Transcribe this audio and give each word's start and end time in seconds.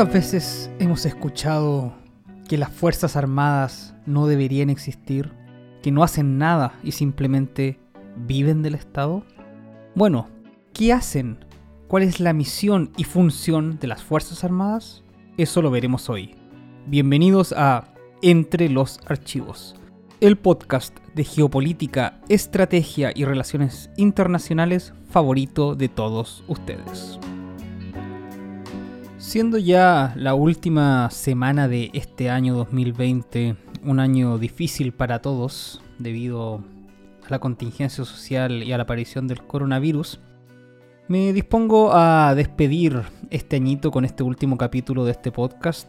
¿Cuántas 0.00 0.14
veces 0.14 0.70
hemos 0.78 1.04
escuchado 1.04 1.92
que 2.48 2.56
las 2.56 2.72
Fuerzas 2.72 3.16
Armadas 3.16 3.94
no 4.06 4.26
deberían 4.26 4.70
existir? 4.70 5.30
¿Que 5.82 5.90
no 5.90 6.02
hacen 6.02 6.38
nada 6.38 6.72
y 6.82 6.92
simplemente 6.92 7.78
viven 8.16 8.62
del 8.62 8.76
Estado? 8.76 9.26
Bueno, 9.94 10.30
¿qué 10.72 10.94
hacen? 10.94 11.44
¿Cuál 11.86 12.04
es 12.04 12.18
la 12.18 12.32
misión 12.32 12.92
y 12.96 13.04
función 13.04 13.78
de 13.78 13.88
las 13.88 14.02
Fuerzas 14.02 14.42
Armadas? 14.42 15.04
Eso 15.36 15.60
lo 15.60 15.70
veremos 15.70 16.08
hoy. 16.08 16.34
Bienvenidos 16.86 17.52
a 17.54 17.92
Entre 18.22 18.70
los 18.70 19.00
Archivos, 19.04 19.76
el 20.22 20.38
podcast 20.38 20.96
de 21.14 21.24
geopolítica, 21.24 22.22
estrategia 22.30 23.12
y 23.14 23.26
relaciones 23.26 23.90
internacionales 23.98 24.94
favorito 25.10 25.74
de 25.74 25.90
todos 25.90 26.42
ustedes. 26.48 27.20
Siendo 29.30 29.58
ya 29.58 30.12
la 30.16 30.34
última 30.34 31.08
semana 31.12 31.68
de 31.68 31.90
este 31.92 32.30
año 32.30 32.56
2020, 32.56 33.54
un 33.84 34.00
año 34.00 34.38
difícil 34.38 34.90
para 34.90 35.22
todos 35.22 35.80
debido 36.00 36.64
a 37.24 37.30
la 37.30 37.38
contingencia 37.38 38.04
social 38.04 38.64
y 38.64 38.72
a 38.72 38.76
la 38.76 38.82
aparición 38.82 39.28
del 39.28 39.40
coronavirus, 39.46 40.18
me 41.06 41.32
dispongo 41.32 41.92
a 41.92 42.34
despedir 42.34 43.02
este 43.30 43.54
añito 43.54 43.92
con 43.92 44.04
este 44.04 44.24
último 44.24 44.58
capítulo 44.58 45.04
de 45.04 45.12
este 45.12 45.30
podcast, 45.30 45.88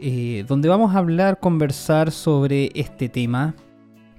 eh, 0.00 0.46
donde 0.48 0.70
vamos 0.70 0.94
a 0.94 1.00
hablar, 1.00 1.38
conversar 1.38 2.10
sobre 2.10 2.70
este 2.74 3.10
tema, 3.10 3.56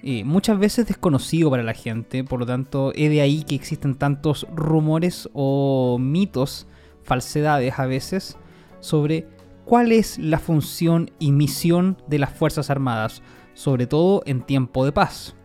eh, 0.03 0.23
muchas 0.23 0.59
veces 0.59 0.85
desconocido 0.85 1.49
para 1.49 1.63
la 1.63 1.73
gente, 1.73 2.23
por 2.23 2.41
lo 2.41 2.45
tanto, 2.45 2.93
es 2.93 3.09
de 3.09 3.21
ahí 3.21 3.41
que 3.41 3.55
existen 3.55 3.95
tantos 3.95 4.45
rumores 4.53 5.27
o 5.33 5.97
mitos, 5.99 6.67
falsedades 7.01 7.79
a 7.79 7.87
veces, 7.87 8.37
sobre 8.81 9.27
cuál 9.65 9.91
es 9.91 10.17
la 10.17 10.39
función 10.39 11.11
y 11.19 11.31
misión 11.31 11.97
de 12.07 12.19
las 12.19 12.31
Fuerzas 12.31 12.69
Armadas, 12.69 13.21
sobre 13.53 13.87
todo 13.87 14.21
en 14.25 14.41
tiempo 14.41 14.83
de 14.83 14.91
paz. 14.91 15.35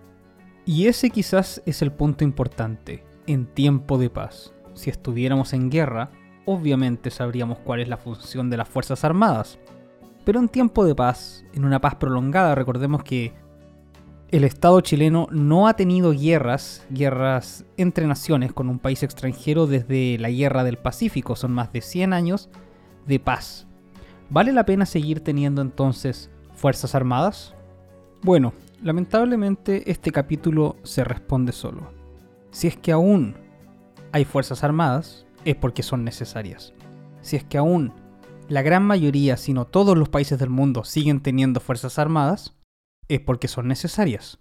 Y 0.65 0.89
ese 0.89 1.11
quizás 1.11 1.63
es 1.65 1.81
el 1.83 1.93
punto 1.93 2.25
importante, 2.25 3.05
en 3.29 3.47
tiempo 3.47 3.99
de 3.99 4.11
paz. 4.11 4.53
Si 4.75 4.91
estuviéramos 4.91 5.53
en 5.53 5.71
guerra, 5.71 6.11
obviamente 6.45 7.11
sabríamos 7.11 7.59
cuál 7.59 7.81
es 7.81 7.89
la 7.89 7.97
función 7.97 8.51
de 8.51 8.57
las 8.57 8.69
Fuerzas 8.69 9.05
Armadas. 9.05 9.59
Pero 10.25 10.41
en 10.41 10.49
tiempo 10.49 10.85
de 10.85 10.95
paz, 10.95 11.45
en 11.55 11.65
una 11.65 11.81
paz 11.81 11.95
prolongada, 11.95 12.57
recordemos 12.57 13.05
que 13.05 13.33
el 14.31 14.43
Estado 14.43 14.81
chileno 14.81 15.29
no 15.31 15.69
ha 15.69 15.75
tenido 15.75 16.11
guerras, 16.11 16.85
guerras 16.91 17.65
entre 17.77 18.09
naciones 18.09 18.53
con 18.53 18.69
un 18.69 18.81
país 18.81 19.05
extranjero 19.05 19.69
desde 19.69 20.19
la 20.19 20.31
Guerra 20.31 20.65
del 20.65 20.79
Pacífico, 20.79 21.37
son 21.37 21.53
más 21.53 21.73
de 21.73 21.81
100 21.81 22.13
años 22.13 22.51
de 23.07 23.21
paz. 23.21 23.67
¿Vale 24.31 24.53
la 24.53 24.67
pena 24.67 24.87
seguir 24.87 25.21
teniendo 25.21 25.63
entonces 25.63 26.31
Fuerzas 26.55 26.95
Armadas? 26.95 27.55
Bueno, 28.23 28.53
lamentablemente 28.83 29.91
este 29.91 30.11
capítulo 30.11 30.77
se 30.83 31.05
responde 31.05 31.53
solo. 31.53 31.93
Si 32.51 32.67
es 32.67 32.77
que 32.77 32.93
aún 32.93 33.37
hay 34.13 34.25
Fuerzas 34.25 34.65
Armadas, 34.65 35.27
es 35.45 35.55
porque 35.57 35.83
son 35.83 36.05
necesarias. 36.05 36.75
Si 37.21 37.37
es 37.37 37.45
que 37.45 37.59
aún 37.59 37.93
la 38.49 38.63
gran 38.63 38.83
mayoría, 38.85 39.37
si 39.37 39.53
no 39.53 39.65
todos 39.65 39.97
los 39.97 40.09
países 40.09 40.39
del 40.39 40.51
mundo 40.51 40.85
siguen 40.85 41.21
teniendo 41.21 41.61
Fuerzas 41.61 41.99
Armadas, 41.99 42.57
es 43.09 43.21
porque 43.21 43.49
son 43.49 43.69
necesarias. 43.69 44.39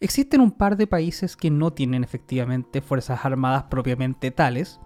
Existen 0.00 0.40
un 0.40 0.50
par 0.50 0.76
de 0.76 0.86
países 0.86 1.36
que 1.36 1.50
no 1.50 1.72
tienen 1.72 2.04
efectivamente 2.04 2.80
Fuerzas 2.80 3.24
Armadas 3.24 3.64
propiamente 3.64 4.30
tales, 4.30 4.80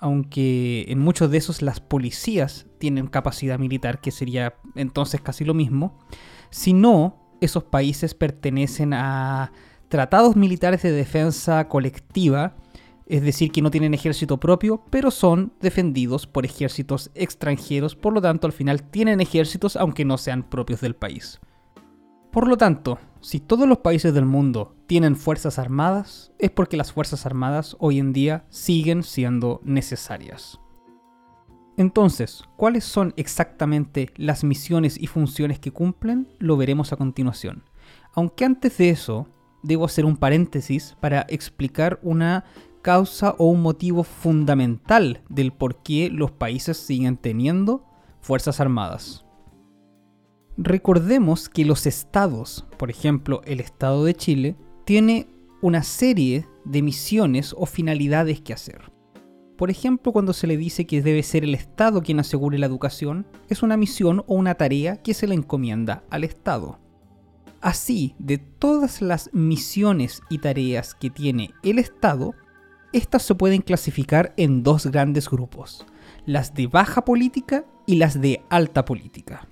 aunque 0.00 0.86
en 0.88 0.98
muchos 0.98 1.30
de 1.30 1.38
esos 1.38 1.60
las 1.60 1.78
policías 1.78 2.66
tienen 2.78 3.06
capacidad 3.06 3.58
militar, 3.58 4.00
que 4.00 4.10
sería 4.10 4.54
entonces 4.74 5.20
casi 5.20 5.44
lo 5.44 5.52
mismo, 5.52 5.98
si 6.50 6.72
no, 6.72 7.36
esos 7.40 7.64
países 7.64 8.14
pertenecen 8.14 8.94
a 8.94 9.52
tratados 9.88 10.36
militares 10.36 10.82
de 10.82 10.92
defensa 10.92 11.68
colectiva, 11.68 12.56
es 13.06 13.22
decir, 13.22 13.52
que 13.52 13.60
no 13.60 13.70
tienen 13.70 13.92
ejército 13.92 14.38
propio, 14.38 14.82
pero 14.88 15.10
son 15.10 15.52
defendidos 15.60 16.26
por 16.26 16.46
ejércitos 16.46 17.10
extranjeros, 17.14 17.94
por 17.94 18.14
lo 18.14 18.22
tanto 18.22 18.46
al 18.46 18.52
final 18.52 18.82
tienen 18.84 19.20
ejércitos 19.20 19.76
aunque 19.76 20.04
no 20.04 20.16
sean 20.16 20.48
propios 20.48 20.80
del 20.80 20.94
país. 20.94 21.40
Por 22.30 22.48
lo 22.48 22.56
tanto, 22.56 22.98
si 23.22 23.38
todos 23.38 23.68
los 23.68 23.78
países 23.78 24.14
del 24.14 24.24
mundo 24.24 24.74
tienen 24.86 25.14
fuerzas 25.14 25.58
armadas, 25.58 26.32
es 26.38 26.50
porque 26.50 26.76
las 26.76 26.92
fuerzas 26.92 27.26
armadas 27.26 27.76
hoy 27.78 27.98
en 27.98 28.12
día 28.12 28.46
siguen 28.48 29.02
siendo 29.02 29.60
necesarias. 29.62 30.58
Entonces, 31.76 32.44
¿cuáles 32.56 32.84
son 32.84 33.14
exactamente 33.16 34.10
las 34.16 34.44
misiones 34.44 34.98
y 35.00 35.06
funciones 35.06 35.58
que 35.58 35.70
cumplen? 35.70 36.28
Lo 36.38 36.56
veremos 36.56 36.92
a 36.92 36.96
continuación. 36.96 37.64
Aunque 38.14 38.44
antes 38.44 38.78
de 38.78 38.90
eso, 38.90 39.28
debo 39.62 39.84
hacer 39.84 40.04
un 40.04 40.16
paréntesis 40.16 40.96
para 41.00 41.26
explicar 41.28 41.98
una 42.02 42.44
causa 42.82 43.34
o 43.38 43.46
un 43.46 43.62
motivo 43.62 44.02
fundamental 44.02 45.22
del 45.28 45.52
por 45.52 45.82
qué 45.82 46.08
los 46.10 46.30
países 46.30 46.78
siguen 46.78 47.16
teniendo 47.16 47.84
fuerzas 48.20 48.60
armadas. 48.60 49.24
Recordemos 50.62 51.48
que 51.48 51.64
los 51.64 51.86
estados, 51.86 52.66
por 52.76 52.90
ejemplo 52.90 53.40
el 53.46 53.60
estado 53.60 54.04
de 54.04 54.12
Chile, 54.12 54.56
tiene 54.84 55.26
una 55.62 55.82
serie 55.82 56.46
de 56.66 56.82
misiones 56.82 57.54
o 57.56 57.64
finalidades 57.64 58.42
que 58.42 58.52
hacer. 58.52 58.92
Por 59.56 59.70
ejemplo, 59.70 60.12
cuando 60.12 60.34
se 60.34 60.46
le 60.46 60.58
dice 60.58 60.86
que 60.86 61.00
debe 61.00 61.22
ser 61.22 61.44
el 61.44 61.54
Estado 61.54 62.02
quien 62.02 62.20
asegure 62.20 62.58
la 62.58 62.66
educación, 62.66 63.26
es 63.48 63.62
una 63.62 63.78
misión 63.78 64.22
o 64.26 64.34
una 64.34 64.54
tarea 64.54 64.96
que 64.96 65.14
se 65.14 65.26
le 65.26 65.34
encomienda 65.34 66.04
al 66.10 66.24
Estado. 66.24 66.78
Así, 67.62 68.14
de 68.18 68.36
todas 68.36 69.00
las 69.00 69.30
misiones 69.32 70.20
y 70.28 70.38
tareas 70.38 70.94
que 70.94 71.08
tiene 71.08 71.54
el 71.62 71.78
Estado, 71.78 72.34
estas 72.92 73.22
se 73.22 73.34
pueden 73.34 73.62
clasificar 73.62 74.34
en 74.36 74.62
dos 74.62 74.86
grandes 74.88 75.30
grupos, 75.30 75.86
las 76.26 76.52
de 76.52 76.66
baja 76.66 77.02
política 77.02 77.64
y 77.86 77.96
las 77.96 78.20
de 78.20 78.42
alta 78.50 78.84
política. 78.84 79.49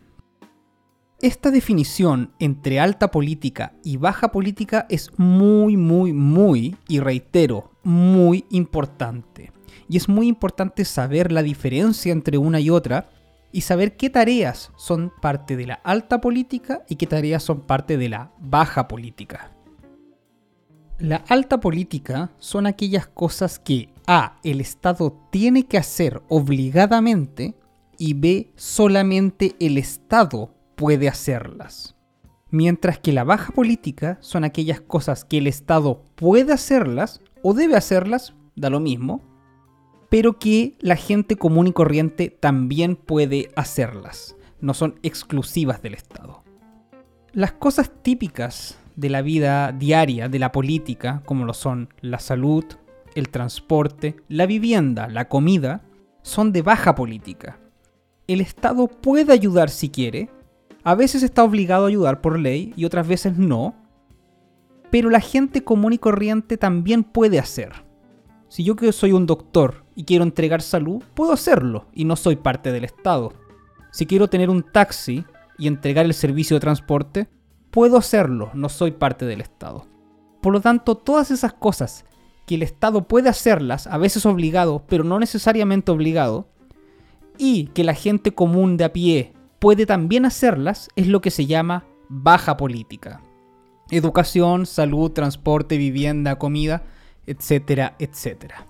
Esta 1.21 1.51
definición 1.51 2.33
entre 2.39 2.79
alta 2.79 3.11
política 3.11 3.73
y 3.83 3.97
baja 3.97 4.31
política 4.31 4.87
es 4.89 5.11
muy, 5.19 5.77
muy, 5.77 6.13
muy, 6.13 6.77
y 6.87 7.01
reitero, 7.01 7.73
muy 7.83 8.45
importante. 8.51 9.51
Y 9.89 9.97
es 9.97 10.09
muy 10.09 10.29
importante 10.29 10.85
saber 10.85 11.33
la 11.33 11.43
diferencia 11.43 12.13
entre 12.13 12.39
una 12.39 12.61
y 12.61 12.71
otra 12.71 13.11
y 13.51 13.63
saber 13.63 13.97
qué 13.97 14.11
tareas 14.11 14.71
son 14.77 15.13
parte 15.21 15.57
de 15.57 15.67
la 15.67 15.75
alta 15.83 16.21
política 16.21 16.85
y 16.89 16.95
qué 16.95 17.09
tareas 17.09 17.43
son 17.43 17.63
parte 17.63 17.97
de 17.97 18.11
la 18.11 18.31
baja 18.39 18.87
política. 18.87 19.51
La 21.01 21.25
alta 21.27 21.59
política 21.59 22.31
son 22.39 22.69
aquellas 22.69 23.09
cosas 23.09 23.59
que 23.59 23.89
A. 24.07 24.39
el 24.45 24.61
Estado 24.61 25.19
tiene 25.33 25.67
que 25.67 25.79
hacer 25.79 26.23
obligadamente 26.29 27.57
y 27.99 28.15
B. 28.15 28.53
solamente 28.55 29.57
el 29.59 29.79
Estado 29.79 30.55
puede 30.79 31.09
hacerlas. 31.09 31.97
Mientras 32.51 32.99
que 32.99 33.13
la 33.13 33.25
baja 33.25 33.53
política 33.53 34.17
son 34.21 34.45
aquellas 34.45 34.81
cosas 34.81 35.25
que 35.25 35.39
el 35.39 35.49
Estado 35.49 36.03
puede 36.15 36.53
hacerlas 36.55 37.21
o 37.43 37.53
debe 37.53 37.77
hacerlas, 37.77 38.35
da 38.55 38.71
lo 38.71 38.81
mismo, 38.81 39.21
pero 40.09 40.39
que 40.39 40.79
la 40.81 40.97
gente 40.97 41.37
común 41.37 41.67
y 41.67 41.73
corriente 41.73 42.31
también 42.31 42.97
puede 42.97 43.51
hacerlas. 43.57 44.37
No 44.61 44.73
son 44.73 44.99
exclusivas 45.03 45.83
del 45.83 45.95
Estado. 45.95 46.45
Las 47.33 47.53
cosas 47.53 47.91
típicas 48.03 48.79
de 48.95 49.11
la 49.11 49.21
vida 49.21 49.73
diaria 49.73 50.29
de 50.29 50.39
la 50.39 50.53
política, 50.53 51.23
como 51.27 51.45
lo 51.45 51.55
son 51.55 51.93
la 52.01 52.21
salud, 52.21 52.65
el 53.17 53.29
transporte, 53.31 54.17
la 54.29 54.47
vivienda, 54.47 55.09
la 55.09 55.29
comida, 55.29 55.83
son 56.23 56.53
de 56.53 56.63
baja 56.63 56.95
política. 56.95 57.59
El 58.29 58.41
Estado 58.41 58.87
puede 58.87 59.33
ayudar 59.33 59.71
si 59.71 59.89
quiere, 59.89 60.31
a 60.89 60.95
veces 60.95 61.23
está 61.23 61.45
obligado 61.45 61.85
a 61.85 61.89
ayudar 61.89 62.23
por 62.23 62.39
ley 62.39 62.73
y 62.75 62.87
otras 62.87 63.07
veces 63.07 63.37
no. 63.37 63.75
Pero 64.91 65.11
la 65.11 65.21
gente 65.21 65.63
común 65.63 65.93
y 65.93 65.99
corriente 65.99 66.57
también 66.57 67.05
puede 67.05 67.39
hacer. 67.39 67.85
Si 68.49 68.65
yo 68.65 68.75
que 68.75 68.91
soy 68.93 69.13
un 69.13 69.27
doctor 69.27 69.85
y 69.95 70.05
quiero 70.05 70.25
entregar 70.25 70.63
salud, 70.63 71.03
puedo 71.13 71.33
hacerlo 71.33 71.89
y 71.93 72.07
no 72.07 72.17
soy 72.17 72.37
parte 72.37 72.73
del 72.73 72.85
Estado. 72.85 73.35
Si 73.93 74.07
quiero 74.07 74.29
tener 74.29 74.49
un 74.49 74.63
taxi 74.63 75.27
y 75.59 75.67
entregar 75.67 76.07
el 76.07 76.15
servicio 76.15 76.57
de 76.57 76.61
transporte, 76.61 77.29
puedo 77.71 77.99
hacerlo, 77.99 78.51
no 78.55 78.71
soy 78.71 78.93
parte 78.93 79.27
del 79.27 79.43
Estado. 79.43 79.87
Por 80.41 80.55
lo 80.55 80.63
tanto, 80.63 80.95
todas 80.95 81.31
esas 81.31 81.53
cosas 81.53 82.07
que 82.47 82.55
el 82.55 82.63
Estado 82.63 83.07
puede 83.07 83.29
hacerlas, 83.29 83.87
a 83.89 83.99
veces 83.99 84.25
obligado, 84.25 84.85
pero 84.89 85.05
no 85.05 85.19
necesariamente 85.19 85.91
obligado, 85.91 86.49
y 87.37 87.67
que 87.75 87.85
la 87.85 87.93
gente 87.93 88.33
común 88.33 88.79
de 88.79 88.85
a 88.85 88.93
pie 88.95 89.35
puede 89.59 89.87
también 89.87 90.25
hacerlas 90.25 90.89
es 90.97 91.07
lo 91.07 91.21
que 91.21 91.31
se 91.31 91.47
llama 91.47 91.85
baja 92.09 92.57
política. 92.57 93.21
Educación, 93.91 94.67
salud, 94.67 95.11
transporte, 95.13 95.79
vivienda, 95.79 96.39
comida, 96.39 96.83
etcétera, 97.27 97.97
etcétera. 97.99 98.67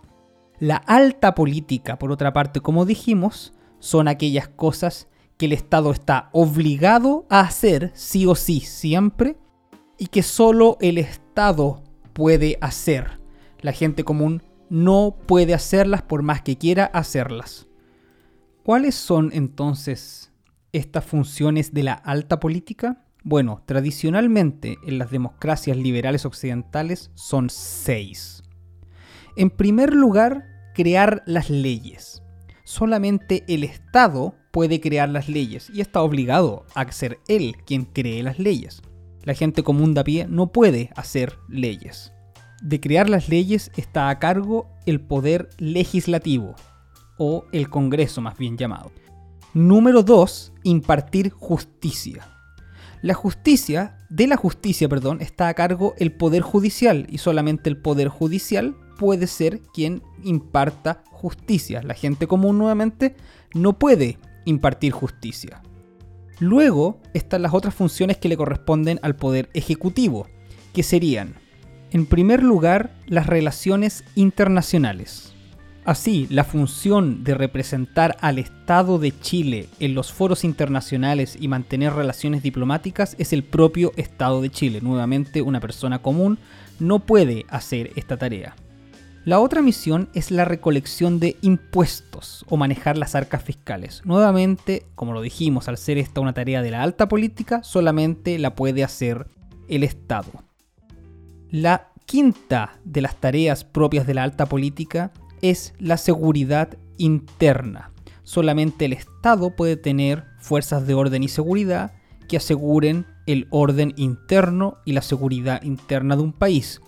La 0.61 0.77
alta 0.77 1.35
política, 1.35 1.99
por 1.99 2.13
otra 2.13 2.33
parte, 2.33 2.61
como 2.61 2.85
dijimos, 2.85 3.53
son 3.79 4.09
aquellas 4.09 4.49
cosas 4.49 5.09
que 5.37 5.47
el 5.47 5.53
Estado 5.53 5.93
está 5.93 6.31
obligado 6.33 7.27
a 7.29 7.41
hacer 7.41 7.93
sí 7.95 8.27
o 8.27 8.35
sí 8.35 8.61
siempre 8.61 9.37
y 9.99 10.09
que 10.09 10.23
solo 10.23 10.77
el 10.81 10.99
Estado 10.99 11.83
puede 12.13 12.59
hacer. 12.61 13.21
La 13.61 13.73
gente 13.73 14.05
común 14.05 14.43
no 14.69 15.17
puede 15.27 15.55
hacerlas 15.55 16.03
por 16.03 16.23
más 16.23 16.43
que 16.43 16.59
quiera 16.59 16.87
hacerlas. 16.87 17.69
¿Cuáles 18.65 18.97
son 18.97 19.31
entonces 19.33 20.28
estas 20.73 21.05
funciones 21.05 21.73
de 21.73 21.83
la 21.83 21.93
alta 21.93 22.41
política? 22.41 23.05
Bueno, 23.25 23.63
tradicionalmente 23.67 24.79
en 24.87 24.99
las 24.99 25.11
democracias 25.11 25.77
liberales 25.77 26.25
occidentales 26.25 27.11
son 27.15 27.51
seis. 27.51 28.43
En 29.37 29.51
primer 29.51 29.95
lugar, 29.95 30.45
crear 30.75 31.23
las 31.27 31.51
leyes. 31.51 32.23
Solamente 32.65 33.45
el 33.49 33.65
Estado 33.65 34.35
puede 34.51 34.81
crear 34.81 35.09
las 35.09 35.29
leyes 35.29 35.71
y 35.73 35.81
está 35.81 36.03
obligado 36.03 36.67
a 36.75 36.91
ser 36.93 37.19
él 37.29 37.57
quien 37.67 37.85
cree 37.85 38.23
las 38.23 38.39
leyes. 38.39 38.83
La 39.23 39.35
gente 39.35 39.63
común 39.63 39.95
de 39.95 40.01
a 40.01 40.05
pie 40.05 40.27
no 40.29 40.53
puede 40.53 40.91
hacer 40.97 41.39
leyes. 41.49 42.13
De 42.63 42.81
crear 42.81 43.09
las 43.09 43.29
leyes 43.29 43.71
está 43.77 44.09
a 44.09 44.19
cargo 44.19 44.69
el 44.87 45.01
poder 45.01 45.49
legislativo, 45.59 46.55
o 47.19 47.45
el 47.53 47.69
Congreso 47.69 48.21
más 48.21 48.37
bien 48.39 48.57
llamado. 48.57 48.91
Número 49.59 50.05
2. 50.05 50.53
Impartir 50.63 51.31
justicia. 51.31 52.29
La 53.03 53.15
justicia, 53.15 53.99
de 54.09 54.29
la 54.29 54.37
justicia, 54.37 54.89
perdón, 54.89 55.21
está 55.21 55.49
a 55.49 55.55
cargo 55.55 55.95
el 55.99 56.13
Poder 56.13 56.43
Judicial 56.43 57.09
y 57.11 57.19
solamente 57.19 57.69
el 57.69 57.77
Poder 57.77 58.07
Judicial 58.07 58.77
puede 59.01 59.27
ser 59.27 59.59
quien 59.75 60.05
imparta 60.23 61.03
justicia. 61.11 61.83
La 61.83 61.95
gente 61.95 62.29
común 62.29 62.57
nuevamente 62.57 63.17
no 63.53 63.81
puede 63.81 64.19
impartir 64.45 64.93
justicia. 64.93 65.61
Luego 66.39 67.01
están 67.13 67.43
las 67.43 67.53
otras 67.53 67.75
funciones 67.75 68.17
que 68.17 68.29
le 68.29 68.37
corresponden 68.37 69.01
al 69.03 69.17
Poder 69.17 69.51
Ejecutivo, 69.55 70.29
que 70.73 70.85
serían, 70.85 71.35
en 71.91 72.07
primer 72.07 72.45
lugar, 72.45 72.93
las 73.09 73.27
relaciones 73.27 74.05
internacionales. 74.15 75.35
Así, 75.89 76.27
la 76.29 76.45
función 76.45 77.25
de 77.25 77.33
representar 77.33 78.19
al 78.21 78.39
Estado 78.39 78.99
de 78.99 79.19
Chile 79.21 79.71
en 79.81 79.95
los 79.95 80.13
foros 80.13 80.45
internacionales 80.45 81.39
y 81.41 81.49
mantener 81.49 81.95
relaciones 81.95 82.43
diplomáticas 82.43 83.17
es 83.19 83.33
el 83.33 83.43
propio 83.43 83.93
Estado 83.97 84.43
de 84.43 84.51
Chile. 84.51 84.81
Nuevamente, 84.83 85.41
una 85.41 85.61
persona 85.61 86.01
común 86.01 86.37
no 86.79 86.99
puede 86.99 87.47
hacer 87.49 87.91
esta 87.97 88.19
tarea. 88.19 88.55
La 89.25 89.41
otra 89.41 89.63
misión 89.63 90.11
es 90.13 90.31
la 90.31 90.45
recolección 90.45 91.21
de 91.21 91.39
impuestos 91.41 92.45
o 92.51 92.59
manejar 92.59 92.99
las 92.99 93.15
arcas 93.15 93.43
fiscales. 93.43 94.03
Nuevamente, 94.05 94.85
como 94.95 95.15
lo 95.15 95.23
dijimos, 95.23 95.69
al 95.69 95.79
ser 95.79 95.97
esta 95.97 96.21
una 96.21 96.35
tarea 96.35 96.61
de 96.61 96.71
la 96.71 96.83
alta 96.83 97.09
política, 97.09 97.63
solamente 97.65 98.39
la 98.39 98.55
puede 98.55 98.85
hacer 98.85 99.27
el 99.69 99.85
Estado. 99.85 100.33
La 101.51 101.93
quinta 102.05 102.79
de 102.85 103.01
las 103.01 103.17
tareas 103.17 103.65
propias 103.65 104.07
de 104.07 104.13
la 104.13 104.25
alta 104.25 104.45
política 104.45 105.13
es 105.43 105.75
la 105.79 105.97
seguridad 105.97 106.77
interna. 106.97 107.93
Solamente 108.23 108.85
el 108.85 108.93
Estado 108.93 109.57
puede 109.57 109.77
tener 109.77 110.25
fuerzas 110.39 110.87
de 110.87 110.95
orden 110.95 111.23
y 111.23 111.29
seguridad 111.29 111.93
que 112.29 112.37
aseguren 112.37 113.07
el 113.27 113.47
orden 113.51 113.95
interno 113.97 114.79
y 114.85 114.93
la 114.93 115.03
seguridad 115.03 115.63
interna 115.63 116.17
de 116.17 116.23
un 116.23 116.33
país. 116.33 116.81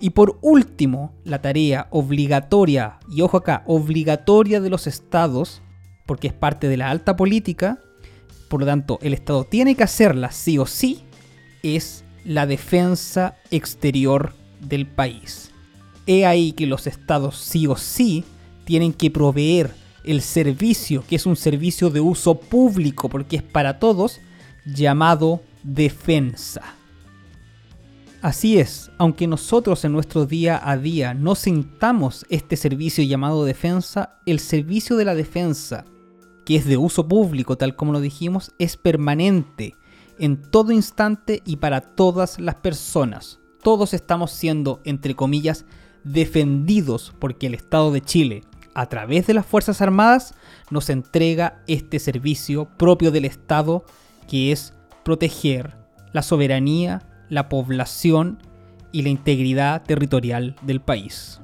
Y 0.00 0.10
por 0.10 0.38
último, 0.42 1.14
la 1.24 1.40
tarea 1.40 1.88
obligatoria, 1.90 2.98
y 3.10 3.22
ojo 3.22 3.36
acá, 3.36 3.62
obligatoria 3.66 4.60
de 4.60 4.70
los 4.70 4.86
estados, 4.86 5.62
porque 6.06 6.28
es 6.28 6.32
parte 6.32 6.68
de 6.68 6.76
la 6.76 6.90
alta 6.90 7.16
política, 7.16 7.78
por 8.48 8.60
lo 8.60 8.66
tanto 8.66 8.98
el 9.02 9.14
Estado 9.14 9.44
tiene 9.44 9.74
que 9.74 9.84
hacerla 9.84 10.30
sí 10.30 10.58
o 10.58 10.66
sí, 10.66 11.02
es 11.62 12.04
la 12.24 12.46
defensa 12.46 13.36
exterior 13.50 14.32
del 14.60 14.86
país. 14.86 15.52
He 16.06 16.24
ahí 16.24 16.52
que 16.52 16.66
los 16.66 16.86
estados 16.86 17.36
sí 17.36 17.66
o 17.66 17.76
sí 17.76 18.24
tienen 18.64 18.92
que 18.92 19.10
proveer 19.10 19.70
el 20.04 20.22
servicio, 20.22 21.04
que 21.08 21.16
es 21.16 21.26
un 21.26 21.36
servicio 21.36 21.90
de 21.90 22.00
uso 22.00 22.38
público, 22.38 23.08
porque 23.08 23.36
es 23.36 23.42
para 23.42 23.78
todos, 23.78 24.20
llamado 24.64 25.42
defensa. 25.62 26.62
Así 28.22 28.58
es, 28.58 28.90
aunque 28.98 29.26
nosotros 29.26 29.84
en 29.84 29.92
nuestro 29.92 30.26
día 30.26 30.60
a 30.62 30.76
día 30.78 31.14
no 31.14 31.34
sintamos 31.34 32.24
este 32.28 32.56
servicio 32.56 33.04
llamado 33.04 33.44
defensa, 33.44 34.18
el 34.26 34.40
servicio 34.40 34.96
de 34.96 35.04
la 35.04 35.14
defensa, 35.14 35.84
que 36.44 36.56
es 36.56 36.64
de 36.64 36.76
uso 36.76 37.06
público, 37.06 37.56
tal 37.56 37.76
como 37.76 37.92
lo 37.92 38.00
dijimos, 38.00 38.52
es 38.58 38.76
permanente 38.76 39.74
en 40.18 40.40
todo 40.50 40.72
instante 40.72 41.42
y 41.44 41.56
para 41.56 41.80
todas 41.80 42.40
las 42.40 42.54
personas. 42.56 43.38
Todos 43.62 43.94
estamos 43.94 44.30
siendo, 44.30 44.80
entre 44.84 45.14
comillas, 45.14 45.66
defendidos 46.06 47.12
porque 47.18 47.48
el 47.48 47.54
Estado 47.54 47.90
de 47.90 48.00
Chile, 48.00 48.44
a 48.74 48.86
través 48.86 49.26
de 49.26 49.34
las 49.34 49.44
Fuerzas 49.44 49.82
Armadas, 49.82 50.34
nos 50.70 50.88
entrega 50.88 51.62
este 51.66 51.98
servicio 51.98 52.66
propio 52.76 53.10
del 53.10 53.24
Estado 53.24 53.84
que 54.28 54.52
es 54.52 54.72
proteger 55.04 55.76
la 56.12 56.22
soberanía, 56.22 57.02
la 57.28 57.48
población 57.48 58.38
y 58.92 59.02
la 59.02 59.08
integridad 59.08 59.82
territorial 59.82 60.56
del 60.62 60.80
país. 60.80 61.40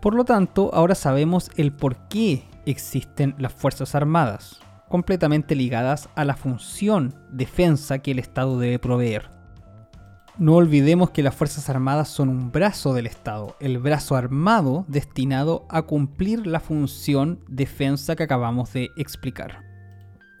Por 0.00 0.14
lo 0.14 0.24
tanto, 0.24 0.70
ahora 0.74 0.94
sabemos 0.94 1.50
el 1.56 1.72
por 1.72 1.96
qué 2.08 2.44
existen 2.66 3.34
las 3.38 3.52
Fuerzas 3.52 3.94
Armadas, 3.94 4.60
completamente 4.88 5.54
ligadas 5.54 6.08
a 6.14 6.24
la 6.24 6.36
función 6.36 7.14
defensa 7.30 7.98
que 7.98 8.12
el 8.12 8.18
Estado 8.18 8.58
debe 8.58 8.78
proveer. 8.78 9.37
No 10.38 10.54
olvidemos 10.54 11.10
que 11.10 11.24
las 11.24 11.34
Fuerzas 11.34 11.68
Armadas 11.68 12.10
son 12.10 12.28
un 12.28 12.52
brazo 12.52 12.94
del 12.94 13.08
Estado, 13.08 13.56
el 13.58 13.78
brazo 13.78 14.14
armado 14.14 14.84
destinado 14.86 15.66
a 15.68 15.82
cumplir 15.82 16.46
la 16.46 16.60
función 16.60 17.40
defensa 17.48 18.14
que 18.14 18.22
acabamos 18.22 18.72
de 18.72 18.90
explicar. 18.96 19.64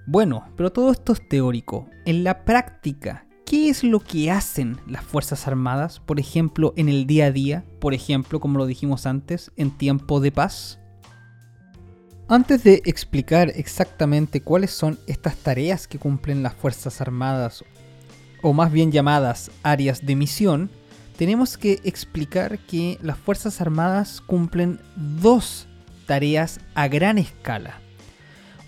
Bueno, 0.06 0.52
pero 0.56 0.70
todo 0.70 0.92
esto 0.92 1.14
es 1.14 1.28
teórico. 1.28 1.90
En 2.06 2.22
la 2.22 2.44
práctica, 2.44 3.26
¿qué 3.44 3.70
es 3.70 3.82
lo 3.82 3.98
que 3.98 4.30
hacen 4.30 4.76
las 4.86 5.02
Fuerzas 5.02 5.48
Armadas, 5.48 5.98
por 5.98 6.20
ejemplo, 6.20 6.74
en 6.76 6.88
el 6.88 7.08
día 7.08 7.26
a 7.26 7.32
día, 7.32 7.64
por 7.80 7.92
ejemplo, 7.92 8.38
como 8.38 8.56
lo 8.56 8.66
dijimos 8.66 9.04
antes, 9.04 9.50
en 9.56 9.72
tiempo 9.72 10.20
de 10.20 10.30
paz? 10.30 10.78
Antes 12.28 12.62
de 12.62 12.82
explicar 12.84 13.50
exactamente 13.56 14.42
cuáles 14.42 14.70
son 14.70 14.96
estas 15.08 15.34
tareas 15.38 15.88
que 15.88 15.98
cumplen 15.98 16.44
las 16.44 16.54
Fuerzas 16.54 17.00
Armadas 17.00 17.64
o 18.42 18.52
más 18.52 18.72
bien 18.72 18.92
llamadas 18.92 19.50
áreas 19.62 20.04
de 20.04 20.16
misión, 20.16 20.70
tenemos 21.16 21.58
que 21.58 21.80
explicar 21.84 22.58
que 22.60 22.98
las 23.02 23.18
Fuerzas 23.18 23.60
Armadas 23.60 24.20
cumplen 24.20 24.80
dos 24.94 25.66
tareas 26.06 26.60
a 26.74 26.88
gran 26.88 27.18
escala. 27.18 27.80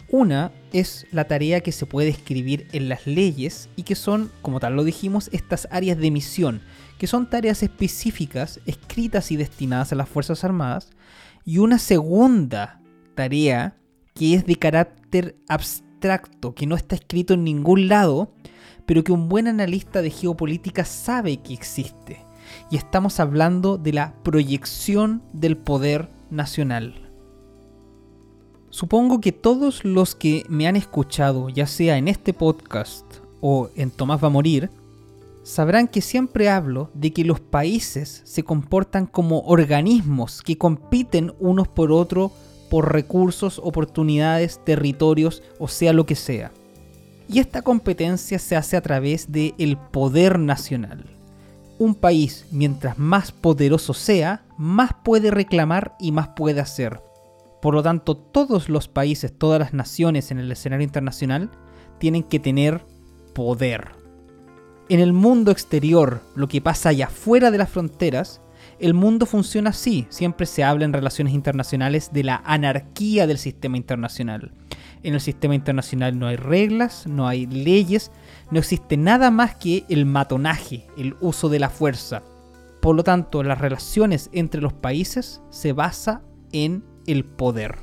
Una 0.09 0.51
es 0.73 1.07
la 1.13 1.29
tarea 1.29 1.61
que 1.61 1.71
se 1.71 1.87
puede 1.87 2.09
escribir 2.09 2.67
en 2.73 2.89
las 2.89 3.07
leyes 3.07 3.69
y 3.77 3.85
que 3.85 3.95
son, 3.95 4.33
como 4.43 4.59
tal 4.59 4.75
lo 4.75 4.83
dijimos, 4.83 5.31
estas 5.33 5.69
áreas 5.71 5.99
de 5.99 6.11
misión, 6.11 6.61
que 6.99 7.07
son 7.07 7.31
tareas 7.31 7.63
específicas 7.63 8.61
escritas 8.67 9.31
y 9.31 9.37
destinadas 9.37 9.93
a 9.93 9.97
las 9.97 10.09
Fuerzas 10.09 10.43
Armadas. 10.43 10.91
Y 11.45 11.59
una 11.59 11.79
segunda 11.79 12.81
tarea 13.15 13.77
que 14.15 14.35
es 14.35 14.45
de 14.45 14.57
carácter 14.57 15.37
abstracto, 15.49 16.55
que 16.57 16.67
no 16.67 16.75
está 16.75 16.97
escrito 16.97 17.35
en 17.35 17.45
ningún 17.45 17.87
lado, 17.87 18.35
pero 18.91 19.05
que 19.05 19.13
un 19.13 19.29
buen 19.29 19.47
analista 19.47 20.03
de 20.03 20.11
geopolítica 20.11 20.85
sabe 20.85 21.37
que 21.37 21.55
existe. 21.55 22.27
Y 22.73 22.77
estamos 22.77 23.21
hablando 23.21 23.79
de 23.79 23.93
la 23.93 24.15
proyección 24.25 25.23
del 25.33 25.57
poder 25.57 26.09
nacional. 26.29 27.09
Supongo 28.71 29.21
que 29.21 29.31
todos 29.31 29.85
los 29.85 30.17
que 30.17 30.45
me 30.49 30.67
han 30.67 30.75
escuchado, 30.75 31.51
ya 31.51 31.69
sea 31.69 31.99
en 31.99 32.09
este 32.09 32.33
podcast 32.33 33.07
o 33.41 33.71
en 33.77 33.93
Tomás 33.93 34.21
va 34.21 34.27
a 34.27 34.31
morir, 34.31 34.71
sabrán 35.45 35.87
que 35.87 36.01
siempre 36.01 36.49
hablo 36.49 36.91
de 36.93 37.13
que 37.13 37.23
los 37.23 37.39
países 37.39 38.23
se 38.25 38.43
comportan 38.43 39.07
como 39.07 39.43
organismos 39.43 40.43
que 40.43 40.59
compiten 40.59 41.33
unos 41.39 41.69
por 41.69 41.93
otros 41.93 42.33
por 42.69 42.93
recursos, 42.93 43.61
oportunidades, 43.63 44.59
territorios 44.65 45.45
o 45.61 45.69
sea 45.69 45.93
lo 45.93 46.07
que 46.07 46.17
sea. 46.17 46.51
Y 47.33 47.39
esta 47.39 47.63
competencia 47.63 48.41
se 48.41 48.57
hace 48.57 48.77
a 48.77 48.81
través 48.81 49.31
del 49.31 49.55
el 49.57 49.77
poder 49.77 50.41
nacional. 50.41 51.05
Un 51.79 51.95
país, 51.95 52.47
mientras 52.51 52.99
más 52.99 53.31
poderoso 53.31 53.95
sea, 53.95 54.43
más 54.59 54.91
puede 55.05 55.31
reclamar 55.31 55.95
y 56.01 56.11
más 56.11 56.31
puede 56.31 56.61
hacer. 56.61 57.01
Por 57.63 57.75
lo 57.75 57.85
tanto, 57.85 58.17
todos 58.17 58.69
los 58.69 58.89
países, 58.89 59.33
todas 59.39 59.61
las 59.61 59.73
naciones 59.73 60.33
en 60.33 60.41
el 60.41 60.51
escenario 60.51 60.85
internacional 60.85 61.53
tienen 61.99 62.25
que 62.25 62.41
tener 62.41 62.85
poder. 63.33 63.93
En 64.89 64.99
el 64.99 65.13
mundo 65.13 65.53
exterior, 65.53 66.23
lo 66.35 66.49
que 66.49 66.61
pasa 66.61 66.89
allá 66.89 67.07
fuera 67.07 67.53
de 67.53 67.59
las 67.59 67.71
fronteras, 67.71 68.41
El 68.81 68.95
mundo 68.95 69.25
funciona 69.25 69.71
así, 69.71 70.07
siempre 70.09 70.47
se 70.47 70.65
habla 70.65 70.85
en 70.85 70.93
relaciones 70.93 71.35
internacionales 71.35 72.11
de 72.13 72.25
la 72.25 72.43
anarquía 72.45 73.27
del 73.27 73.39
sistema 73.39 73.77
internacional. 73.77 74.53
En 75.03 75.15
el 75.15 75.21
sistema 75.21 75.55
internacional 75.55 76.19
no 76.19 76.27
hay 76.27 76.37
reglas, 76.37 77.07
no 77.07 77.27
hay 77.27 77.47
leyes, 77.47 78.11
no 78.51 78.59
existe 78.59 78.97
nada 78.97 79.31
más 79.31 79.55
que 79.55 79.85
el 79.89 80.05
matonaje, 80.05 80.87
el 80.99 81.17
uso 81.21 81.49
de 81.49 81.59
la 81.59 81.71
fuerza. 81.71 82.23
Por 82.83 82.97
lo 82.97 83.05
tanto, 83.05 83.43
las 83.43 83.59
relaciones 83.59 84.29
entre 84.33 84.61
los 84.61 84.73
países 84.73 85.41
se 85.51 85.73
basa 85.73 86.23
en 86.53 86.85
el 87.07 87.25
poder. 87.25 87.79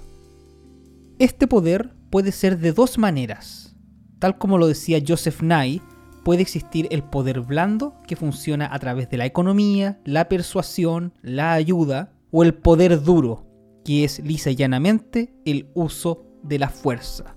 Este 1.20 1.48
poder 1.48 1.96
puede 2.12 2.32
ser 2.32 2.60
de 2.60 2.72
dos 2.72 2.98
maneras. 2.98 3.76
Tal 4.20 4.38
como 4.38 4.58
lo 4.58 4.68
decía 4.68 5.02
Joseph 5.06 5.42
Nye, 5.42 5.82
puede 6.24 6.42
existir 6.42 6.88
el 6.92 7.04
poder 7.04 7.42
blando 7.42 7.96
que 8.06 8.16
funciona 8.16 8.70
a 8.72 8.78
través 8.80 9.10
de 9.10 9.18
la 9.18 9.26
economía, 9.26 10.00
la 10.04 10.30
persuasión, 10.30 11.14
la 11.22 11.54
ayuda, 11.54 12.14
o 12.32 12.44
el 12.44 12.54
poder 12.54 13.02
duro, 13.02 13.46
que 13.86 14.04
es 14.04 14.20
lisa 14.20 14.52
y 14.52 14.56
llanamente 14.56 15.34
el 15.46 15.70
uso 15.74 16.27
de 16.48 16.60
la 16.60 16.70
fuerza. 16.70 17.36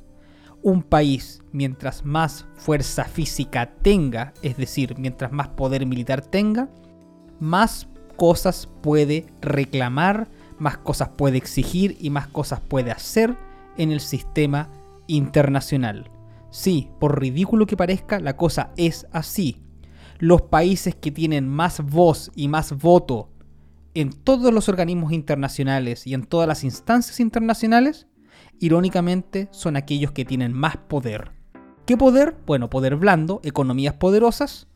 Un 0.63 0.83
país, 0.83 1.43
mientras 1.53 2.05
más 2.05 2.47
fuerza 2.55 3.05
física 3.05 3.75
tenga, 3.83 4.35
es 4.43 4.57
decir, 4.57 4.95
mientras 4.99 5.33
más 5.33 5.49
poder 5.49 5.87
militar 5.87 6.21
tenga, 6.21 6.69
más 7.39 7.89
cosas 8.17 8.69
puede 8.83 9.27
reclamar, 9.41 10.29
más 10.59 10.77
cosas 10.77 11.09
puede 11.09 11.39
exigir 11.39 11.97
y 11.99 12.11
más 12.11 12.29
cosas 12.29 12.61
puede 12.61 12.91
hacer 12.91 13.37
en 13.79 13.91
el 13.91 14.01
sistema 14.01 14.69
internacional. 15.07 16.11
Sí, 16.51 16.91
por 16.99 17.19
ridículo 17.19 17.67
que 17.67 17.77
parezca, 17.77 18.21
la 18.21 18.37
cosa 18.37 18.73
es 18.77 19.07
así. 19.13 19.63
Los 20.19 20.43
países 20.43 20.95
que 20.95 21.11
tienen 21.11 21.49
más 21.49 21.81
voz 21.81 22.31
y 22.35 22.49
más 22.49 22.77
voto 22.77 23.31
en 23.95 24.13
todos 24.13 24.53
los 24.53 24.69
organismos 24.69 25.13
internacionales 25.13 26.07
y 26.07 26.15
en 26.15 26.25
todas 26.25 26.47
las 26.47 26.65
instancias 26.65 27.21
internacionales 27.21 28.07
irónicamente, 28.61 29.49
son 29.51 29.77
aquellos 29.77 30.13
que 30.13 30.25
tienen 30.25 30.53
más 30.53 30.77
poder. 30.77 31.33
¿Qué 31.87 31.97
poder? 31.97 32.37
Bueno, 32.47 32.71
poder 32.71 32.95
blando, 32.95 33.41
economías 33.43 33.95
poderosas, 33.95 34.69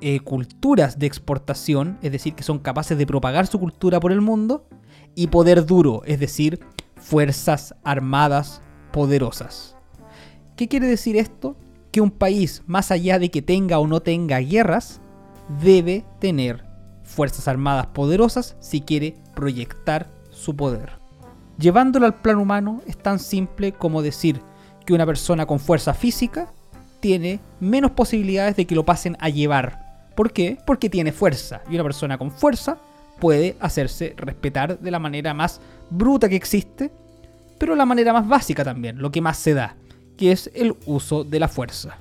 eh, 0.00 0.20
culturas 0.20 0.98
de 0.98 1.06
exportación, 1.06 1.98
es 2.02 2.12
decir, 2.12 2.34
que 2.34 2.42
son 2.42 2.58
capaces 2.58 2.98
de 2.98 3.06
propagar 3.06 3.46
su 3.46 3.58
cultura 3.58 4.00
por 4.00 4.12
el 4.12 4.20
mundo, 4.20 4.68
y 5.14 5.28
poder 5.28 5.64
duro, 5.64 6.02
es 6.04 6.20
decir, 6.20 6.60
fuerzas 6.96 7.74
armadas 7.84 8.60
poderosas. 8.92 9.76
¿Qué 10.56 10.68
quiere 10.68 10.86
decir 10.86 11.16
esto? 11.16 11.56
Que 11.92 12.00
un 12.00 12.10
país, 12.10 12.62
más 12.66 12.90
allá 12.90 13.18
de 13.18 13.30
que 13.30 13.42
tenga 13.42 13.78
o 13.78 13.86
no 13.86 14.00
tenga 14.00 14.38
guerras, 14.40 15.00
debe 15.62 16.04
tener 16.18 16.64
fuerzas 17.04 17.48
armadas 17.48 17.86
poderosas 17.88 18.56
si 18.60 18.80
quiere 18.80 19.14
proyectar 19.34 20.10
su 20.30 20.56
poder. 20.56 21.03
Llevándolo 21.58 22.06
al 22.06 22.20
plano 22.20 22.42
humano 22.42 22.82
es 22.86 22.96
tan 22.96 23.18
simple 23.18 23.72
como 23.72 24.02
decir 24.02 24.40
que 24.84 24.92
una 24.92 25.06
persona 25.06 25.46
con 25.46 25.60
fuerza 25.60 25.94
física 25.94 26.50
tiene 27.00 27.40
menos 27.60 27.92
posibilidades 27.92 28.56
de 28.56 28.66
que 28.66 28.74
lo 28.74 28.84
pasen 28.84 29.16
a 29.20 29.28
llevar. 29.28 30.10
¿Por 30.16 30.32
qué? 30.32 30.58
Porque 30.66 30.90
tiene 30.90 31.12
fuerza. 31.12 31.62
Y 31.70 31.74
una 31.74 31.84
persona 31.84 32.18
con 32.18 32.30
fuerza 32.30 32.78
puede 33.20 33.56
hacerse 33.60 34.14
respetar 34.16 34.78
de 34.78 34.90
la 34.90 34.98
manera 34.98 35.34
más 35.34 35.60
bruta 35.90 36.28
que 36.28 36.36
existe, 36.36 36.90
pero 37.58 37.76
la 37.76 37.86
manera 37.86 38.12
más 38.12 38.26
básica 38.26 38.64
también, 38.64 39.00
lo 39.00 39.10
que 39.10 39.20
más 39.20 39.38
se 39.38 39.54
da, 39.54 39.76
que 40.16 40.32
es 40.32 40.50
el 40.54 40.76
uso 40.86 41.24
de 41.24 41.40
la 41.40 41.48
fuerza. 41.48 41.98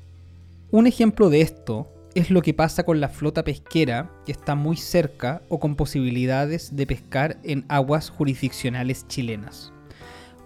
Un 0.72 0.88
ejemplo 0.88 1.30
de 1.30 1.42
esto 1.42 1.93
es 2.16 2.30
lo 2.30 2.42
que 2.42 2.54
pasa 2.54 2.84
con 2.84 3.00
la 3.00 3.10
flota 3.10 3.44
pesquera 3.44 4.12
que 4.26 4.32
está 4.32 4.56
muy 4.56 4.78
cerca 4.78 5.42
o 5.50 5.60
con 5.60 5.76
posibilidades 5.76 6.76
de 6.76 6.86
pescar 6.86 7.38
en 7.44 7.66
aguas 7.70 8.10
jurisdiccionales 8.10 9.08
chilenas. 9.08 9.74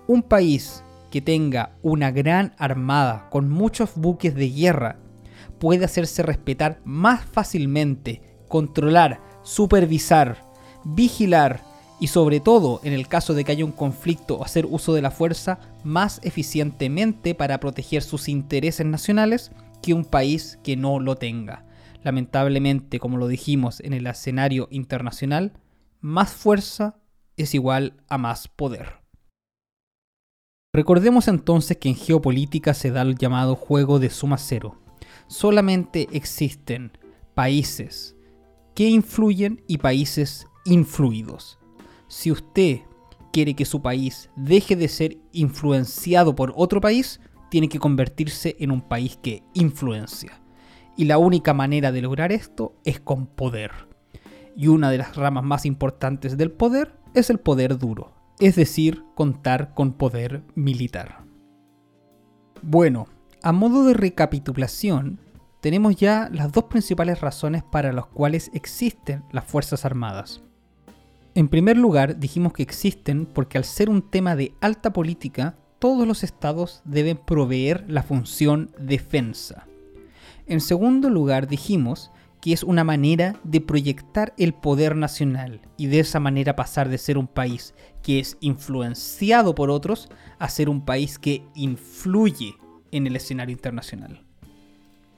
Un 0.07 0.21
país 0.21 0.83
que 1.11 1.21
tenga 1.21 1.71
una 1.81 2.11
gran 2.11 2.53
armada 2.57 3.27
con 3.29 3.49
muchos 3.49 3.91
buques 3.95 4.33
de 4.35 4.49
guerra 4.49 4.97
puede 5.59 5.85
hacerse 5.85 6.23
respetar 6.23 6.79
más 6.85 7.25
fácilmente, 7.25 8.21
controlar, 8.47 9.19
supervisar, 9.43 10.45
vigilar 10.85 11.61
y 11.99 12.07
sobre 12.07 12.39
todo 12.39 12.79
en 12.83 12.93
el 12.93 13.07
caso 13.07 13.33
de 13.33 13.43
que 13.43 13.51
haya 13.51 13.65
un 13.65 13.71
conflicto 13.71 14.37
o 14.37 14.45
hacer 14.45 14.65
uso 14.65 14.93
de 14.93 15.01
la 15.01 15.11
fuerza 15.11 15.59
más 15.83 16.21
eficientemente 16.23 17.35
para 17.35 17.59
proteger 17.59 18.03
sus 18.03 18.29
intereses 18.29 18.85
nacionales 18.85 19.51
que 19.81 19.93
un 19.93 20.05
país 20.05 20.59
que 20.63 20.75
no 20.75 20.99
lo 20.99 21.15
tenga. 21.15 21.65
Lamentablemente, 22.03 22.99
como 22.99 23.17
lo 23.17 23.27
dijimos 23.27 23.79
en 23.81 23.93
el 23.93 24.07
escenario 24.07 24.67
internacional, 24.71 25.53
más 25.99 26.31
fuerza 26.31 26.99
es 27.35 27.53
igual 27.53 28.01
a 28.07 28.17
más 28.17 28.47
poder. 28.47 29.01
Recordemos 30.73 31.27
entonces 31.27 31.77
que 31.77 31.89
en 31.89 31.95
geopolítica 31.95 32.73
se 32.73 32.91
da 32.91 33.01
el 33.01 33.17
llamado 33.17 33.55
juego 33.55 33.99
de 33.99 34.09
suma 34.09 34.37
cero. 34.37 34.79
Solamente 35.27 36.07
existen 36.11 36.91
países 37.33 38.15
que 38.75 38.87
influyen 38.87 39.63
y 39.67 39.79
países 39.79 40.47
influidos. 40.65 41.57
Si 42.07 42.31
usted 42.31 42.81
quiere 43.33 43.55
que 43.55 43.65
su 43.65 43.81
país 43.81 44.29
deje 44.35 44.75
de 44.75 44.87
ser 44.87 45.17
influenciado 45.31 46.35
por 46.35 46.53
otro 46.55 46.79
país, 46.79 47.19
tiene 47.49 47.69
que 47.69 47.79
convertirse 47.79 48.55
en 48.59 48.71
un 48.71 48.81
país 48.81 49.17
que 49.21 49.43
influencia. 49.53 50.41
Y 50.95 51.05
la 51.05 51.17
única 51.17 51.53
manera 51.53 51.91
de 51.91 52.01
lograr 52.01 52.31
esto 52.31 52.75
es 52.83 52.99
con 52.99 53.27
poder. 53.27 53.71
Y 54.55 54.67
una 54.67 54.89
de 54.89 54.97
las 54.97 55.15
ramas 55.15 55.43
más 55.43 55.65
importantes 55.65 56.37
del 56.37 56.51
poder 56.51 56.95
es 57.13 57.29
el 57.29 57.39
poder 57.39 57.77
duro, 57.77 58.13
es 58.39 58.55
decir, 58.55 59.03
contar 59.15 59.73
con 59.73 59.93
poder 59.93 60.43
militar. 60.55 61.23
Bueno, 62.61 63.07
a 63.43 63.51
modo 63.51 63.85
de 63.85 63.93
recapitulación, 63.93 65.19
tenemos 65.61 65.95
ya 65.95 66.29
las 66.31 66.51
dos 66.51 66.65
principales 66.65 67.21
razones 67.21 67.63
para 67.63 67.93
las 67.93 68.07
cuales 68.07 68.49
existen 68.53 69.23
las 69.31 69.45
Fuerzas 69.45 69.85
Armadas. 69.85 70.41
En 71.35 71.49
primer 71.49 71.77
lugar, 71.77 72.19
dijimos 72.19 72.53
que 72.53 72.63
existen 72.63 73.27
porque 73.27 73.59
al 73.59 73.63
ser 73.63 73.89
un 73.89 74.01
tema 74.01 74.35
de 74.35 74.55
alta 74.59 74.91
política, 74.91 75.55
todos 75.79 76.07
los 76.07 76.23
estados 76.23 76.81
deben 76.85 77.17
proveer 77.17 77.85
la 77.87 78.03
función 78.03 78.71
defensa. 78.79 79.67
En 80.47 80.61
segundo 80.61 81.09
lugar, 81.09 81.47
dijimos 81.47 82.11
que 82.41 82.53
es 82.53 82.63
una 82.63 82.83
manera 82.83 83.35
de 83.43 83.61
proyectar 83.61 84.33
el 84.37 84.53
poder 84.53 84.95
nacional 84.95 85.61
y 85.75 85.87
de 85.87 85.99
esa 85.99 86.19
manera 86.19 86.55
pasar 86.55 86.87
de 86.89 86.97
ser 86.97 87.17
un 87.17 87.27
país 87.27 87.73
que 88.01 88.19
es 88.19 88.37
influenciado 88.39 89.55
por 89.55 89.69
otros 89.69 90.09
a 90.39 90.49
ser 90.49 90.69
un 90.69 90.85
país 90.85 91.19
que 91.19 91.43
influye 91.55 92.55
en 92.91 93.07
el 93.07 93.15
escenario 93.15 93.53
internacional. 93.53 94.23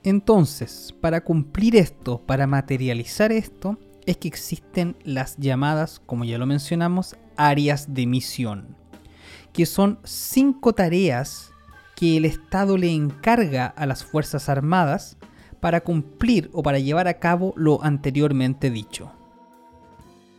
Entonces, 0.02 0.94
para 1.00 1.22
cumplir 1.22 1.76
esto, 1.76 2.22
para 2.26 2.46
materializar 2.46 3.32
esto, 3.32 3.78
es 4.06 4.16
que 4.16 4.28
existen 4.28 4.96
las 5.04 5.36
llamadas, 5.36 6.00
como 6.06 6.24
ya 6.24 6.38
lo 6.38 6.46
mencionamos, 6.46 7.16
áreas 7.36 7.92
de 7.92 8.06
misión 8.06 8.79
que 9.52 9.66
son 9.66 9.98
cinco 10.04 10.72
tareas 10.72 11.52
que 11.96 12.16
el 12.16 12.24
Estado 12.24 12.78
le 12.78 12.90
encarga 12.90 13.66
a 13.66 13.86
las 13.86 14.04
Fuerzas 14.04 14.48
Armadas 14.48 15.18
para 15.60 15.82
cumplir 15.82 16.50
o 16.52 16.62
para 16.62 16.78
llevar 16.78 17.08
a 17.08 17.18
cabo 17.18 17.52
lo 17.56 17.82
anteriormente 17.84 18.70
dicho. 18.70 19.12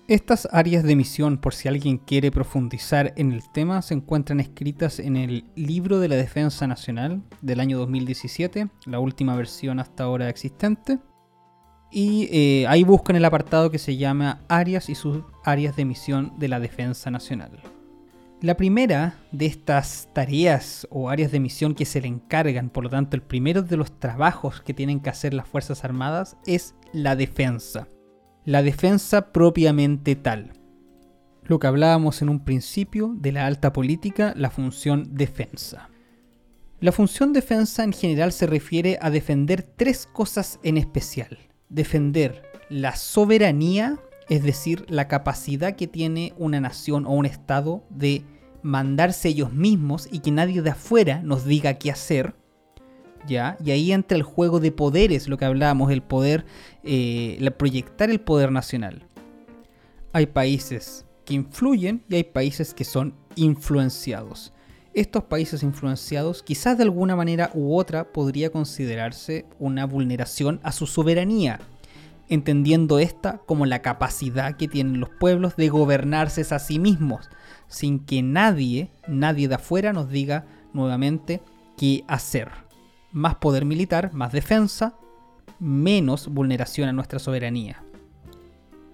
Estas 0.07 0.47
áreas 0.51 0.83
de 0.83 0.95
misión, 0.95 1.37
por 1.37 1.53
si 1.53 1.69
alguien 1.69 1.97
quiere 1.97 2.31
profundizar 2.31 3.13
en 3.15 3.31
el 3.31 3.49
tema, 3.49 3.81
se 3.81 3.93
encuentran 3.93 4.41
escritas 4.41 4.99
en 4.99 5.15
el 5.15 5.45
Libro 5.55 5.99
de 5.99 6.09
la 6.09 6.15
Defensa 6.15 6.67
Nacional 6.67 7.21
del 7.41 7.61
año 7.61 7.77
2017, 7.77 8.67
la 8.87 8.99
última 8.99 9.35
versión 9.35 9.79
hasta 9.79 10.03
ahora 10.03 10.27
existente. 10.27 10.99
Y 11.91 12.27
eh, 12.31 12.67
ahí 12.67 12.83
buscan 12.83 13.15
el 13.15 13.23
apartado 13.23 13.71
que 13.71 13.77
se 13.77 13.95
llama 13.95 14.41
Áreas 14.49 14.89
y 14.89 14.95
sus 14.95 15.23
áreas 15.45 15.75
de 15.75 15.85
misión 15.85 16.33
de 16.37 16.47
la 16.49 16.59
Defensa 16.59 17.09
Nacional. 17.09 17.61
La 18.41 18.57
primera 18.57 19.19
de 19.31 19.45
estas 19.45 20.09
tareas 20.13 20.87
o 20.89 21.11
áreas 21.11 21.31
de 21.31 21.39
misión 21.39 21.75
que 21.75 21.85
se 21.85 22.01
le 22.01 22.07
encargan, 22.07 22.71
por 22.71 22.83
lo 22.83 22.89
tanto 22.89 23.15
el 23.15 23.21
primero 23.21 23.61
de 23.61 23.77
los 23.77 23.99
trabajos 23.99 24.61
que 24.61 24.73
tienen 24.73 24.99
que 24.99 25.11
hacer 25.11 25.35
las 25.35 25.47
Fuerzas 25.47 25.83
Armadas 25.83 26.37
es 26.47 26.73
la 26.91 27.15
defensa. 27.15 27.87
La 28.43 28.63
defensa 28.63 29.31
propiamente 29.31 30.15
tal. 30.15 30.53
Lo 31.43 31.59
que 31.59 31.67
hablábamos 31.67 32.23
en 32.23 32.29
un 32.29 32.43
principio 32.43 33.13
de 33.15 33.31
la 33.31 33.45
alta 33.45 33.73
política, 33.73 34.33
la 34.35 34.49
función 34.49 35.15
defensa. 35.15 35.91
La 36.79 36.91
función 36.91 37.33
defensa 37.33 37.83
en 37.83 37.93
general 37.93 38.31
se 38.31 38.47
refiere 38.47 38.97
a 39.03 39.11
defender 39.11 39.61
tres 39.61 40.09
cosas 40.11 40.59
en 40.63 40.77
especial. 40.77 41.37
Defender 41.69 42.41
la 42.69 42.95
soberanía, 42.95 43.99
es 44.31 44.43
decir, 44.43 44.85
la 44.87 45.09
capacidad 45.09 45.75
que 45.75 45.87
tiene 45.87 46.31
una 46.37 46.61
nación 46.61 47.05
o 47.05 47.09
un 47.09 47.25
Estado 47.25 47.83
de 47.89 48.23
mandarse 48.61 49.27
ellos 49.27 49.51
mismos 49.51 50.07
y 50.09 50.19
que 50.19 50.31
nadie 50.31 50.61
de 50.61 50.69
afuera 50.69 51.21
nos 51.21 51.43
diga 51.43 51.73
qué 51.73 51.91
hacer. 51.91 52.33
¿Ya? 53.27 53.57
Y 53.61 53.71
ahí 53.71 53.91
entra 53.91 54.15
el 54.15 54.23
juego 54.23 54.61
de 54.61 54.71
poderes, 54.71 55.27
lo 55.27 55.37
que 55.37 55.43
hablábamos, 55.43 55.91
el 55.91 56.01
poder, 56.01 56.45
eh, 56.85 57.51
proyectar 57.57 58.09
el 58.09 58.21
poder 58.21 58.53
nacional. 58.53 59.05
hay 60.13 60.27
países 60.27 61.05
que 61.25 61.33
influyen 61.33 62.01
y 62.07 62.15
hay 62.15 62.23
países 62.23 62.73
que 62.73 62.85
son 62.85 63.13
influenciados. 63.35 64.53
Estos 64.93 65.25
países 65.25 65.61
influenciados 65.61 66.41
quizás 66.41 66.77
de 66.77 66.83
alguna 66.83 67.17
manera 67.17 67.51
u 67.53 67.75
otra 67.75 68.13
podría 68.13 68.49
considerarse 68.49 69.45
una 69.59 69.85
vulneración 69.85 70.61
a 70.63 70.71
su 70.71 70.87
soberanía, 70.87 71.59
entendiendo 72.31 72.97
esta 72.97 73.39
como 73.39 73.65
la 73.65 73.81
capacidad 73.81 74.55
que 74.55 74.69
tienen 74.69 75.01
los 75.01 75.09
pueblos 75.09 75.57
de 75.57 75.67
gobernarse 75.67 76.45
a 76.49 76.59
sí 76.59 76.79
mismos, 76.79 77.29
sin 77.67 77.99
que 77.99 78.23
nadie, 78.23 78.89
nadie 79.05 79.49
de 79.49 79.55
afuera 79.55 79.91
nos 79.91 80.09
diga 80.09 80.45
nuevamente 80.71 81.41
qué 81.77 82.05
hacer. 82.07 82.49
Más 83.11 83.35
poder 83.35 83.65
militar, 83.65 84.13
más 84.13 84.31
defensa, 84.31 84.95
menos 85.59 86.29
vulneración 86.29 86.87
a 86.87 86.93
nuestra 86.93 87.19
soberanía. 87.19 87.83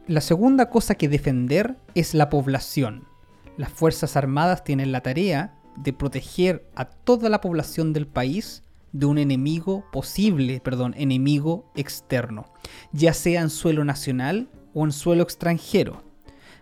La 0.08 0.22
segunda 0.22 0.72
cosa 0.72 0.96
que 0.96 1.08
defender 1.08 1.77
es 1.94 2.15
la 2.15 2.32
población. 2.32 3.03
Las 3.56 3.70
Fuerzas 3.70 4.17
Armadas 4.17 4.63
tienen 4.63 4.91
la 4.91 5.01
tarea 5.01 5.53
de 5.75 5.94
proteger 5.94 6.67
a 6.74 6.86
toda 6.86 7.29
la 7.29 7.39
población 7.39 7.94
del 7.94 8.08
país 8.08 8.63
de 8.98 9.06
un 9.06 9.18
enemigo 9.18 9.86
posible, 9.92 10.60
perdón, 10.60 10.96
enemigo 10.98 11.72
externo, 11.75 12.46
ya 12.92 13.13
sea 13.13 13.42
en 13.42 13.50
suelo 13.50 13.86
nacional 13.86 14.50
o 14.74 14.86
en 14.86 14.92
suelo 14.92 15.24
extranjero. 15.24 16.04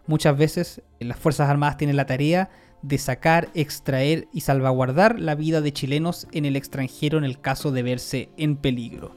Muchas 0.06 0.38
veces 0.38 0.82
las 1.00 1.18
Fuerzas 1.18 1.50
Armadas 1.50 1.78
tienen 1.78 1.96
la 1.96 2.06
tarea 2.06 2.50
de 2.82 2.98
sacar, 2.98 3.50
extraer 3.54 4.28
y 4.34 4.42
salvaguardar 4.42 5.20
la 5.20 5.36
vida 5.36 5.62
de 5.62 5.74
chilenos 5.74 6.28
en 6.32 6.46
el 6.46 6.56
extranjero 6.56 7.18
en 7.18 7.24
el 7.24 7.40
caso 7.40 7.72
de 7.72 7.84
verse 7.84 8.30
en 8.38 8.58
peligro. 8.58 9.16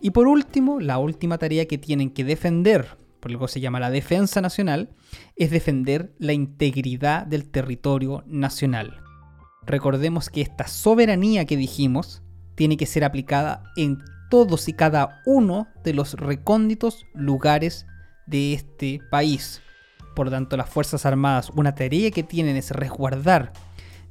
Y 0.00 0.10
por 0.10 0.28
último, 0.28 0.80
la 0.80 0.98
última 0.98 1.38
tarea 1.38 1.66
que 1.66 1.78
tienen 1.78 2.10
que 2.10 2.24
defender, 2.24 2.98
por 3.20 3.30
lo 3.30 3.40
que 3.40 3.48
se 3.48 3.60
llama 3.60 3.80
la 3.80 3.90
defensa 3.90 4.40
nacional, 4.42 4.90
es 5.34 5.50
defender 5.50 6.12
la 6.18 6.34
integridad 6.34 7.26
del 7.26 7.50
territorio 7.50 8.22
nacional. 8.26 9.00
Recordemos 9.66 10.28
que 10.28 10.42
esta 10.42 10.68
soberanía 10.68 11.46
que 11.46 11.56
dijimos 11.56 12.22
tiene 12.54 12.76
que 12.76 12.86
ser 12.86 13.04
aplicada 13.04 13.62
en 13.76 14.02
todos 14.30 14.68
y 14.68 14.72
cada 14.72 15.22
uno 15.26 15.68
de 15.84 15.94
los 15.94 16.14
recónditos 16.14 17.06
lugares 17.14 17.86
de 18.26 18.54
este 18.54 19.00
país. 19.10 19.60
Por 20.14 20.30
tanto, 20.30 20.56
las 20.56 20.68
Fuerzas 20.68 21.06
Armadas, 21.06 21.50
una 21.54 21.74
tarea 21.74 22.10
que 22.10 22.22
tienen 22.22 22.56
es 22.56 22.70
resguardar 22.70 23.52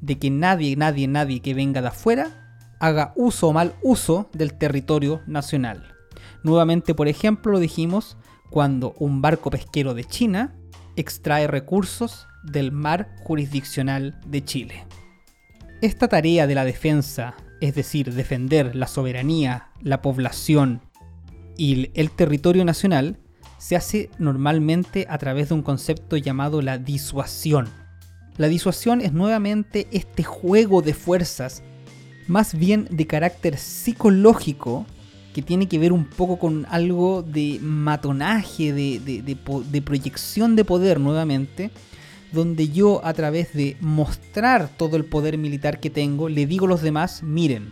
de 0.02 0.20
que 0.20 0.30
nadie, 0.30 0.76
nadie, 0.76 1.08
nadie 1.08 1.42
que 1.42 1.54
venga 1.54 1.82
de 1.82 1.88
afuera 1.88 2.58
haga 2.80 3.14
uso 3.16 3.48
o 3.48 3.54
mal 3.54 3.74
uso 3.82 4.30
del 4.34 4.54
territorio 4.54 5.22
nacional. 5.26 5.96
Nuevamente, 6.44 6.94
por 6.94 7.08
ejemplo, 7.08 7.54
lo 7.54 7.60
dijimos 7.60 8.18
cuando 8.50 8.94
un 9.00 9.22
barco 9.22 9.50
pesquero 9.50 9.94
de 9.94 10.04
China 10.04 10.54
extrae 10.98 11.48
recursos 11.48 12.28
del 12.44 12.72
mar 12.72 13.16
jurisdiccional 13.24 14.20
de 14.26 14.44
Chile. 14.44 14.86
Esta 15.82 16.08
tarea 16.08 16.48
de 16.48 16.56
la 16.56 16.66
defensa, 16.66 17.36
es 17.64 17.76
decir, 17.76 18.14
defender 18.14 18.76
la 18.76 18.88
soberanía, 18.88 19.70
la 19.82 20.02
población 20.02 20.82
y 21.56 21.92
el 21.94 22.12
territorio 22.12 22.66
nacional, 22.66 23.20
se 23.58 23.78
hace 23.78 24.10
normalmente 24.20 25.06
a 25.10 25.18
través 25.18 25.48
de 25.48 25.56
un 25.56 25.62
concepto 25.62 26.18
llamado 26.18 26.62
la 26.62 26.78
disuasión. 26.78 27.70
La 28.36 28.50
disuasión 28.50 29.00
es 29.00 29.14
nuevamente 29.14 29.88
este 29.92 30.24
juego 30.24 30.82
de 30.82 30.94
fuerzas 30.94 31.64
más 32.28 32.54
bien 32.54 32.86
de 32.92 33.08
carácter 33.08 33.58
psicológico 33.58 34.86
que 35.34 35.42
tiene 35.42 35.70
que 35.70 35.80
ver 35.80 35.94
un 35.94 36.04
poco 36.04 36.40
con 36.40 36.66
algo 36.70 37.24
de 37.24 37.60
matonaje, 37.62 38.74
de, 38.74 39.82
proyección 39.86 40.58
de 40.58 40.66
poder 40.66 41.00
nuevamente, 41.00 41.72
donde 42.34 42.70
yo 42.70 43.06
a 43.06 43.14
través 43.14 43.54
de 43.54 43.78
mostrar 43.80 44.70
todo 44.78 44.98
el 44.98 45.06
poder 45.06 45.38
militar 45.38 45.80
que 45.80 45.90
tengo, 45.90 46.28
le 46.30 46.46
digo 46.46 46.66
a 46.66 46.70
los 46.70 46.82
demás, 46.82 47.24
miren, 47.24 47.72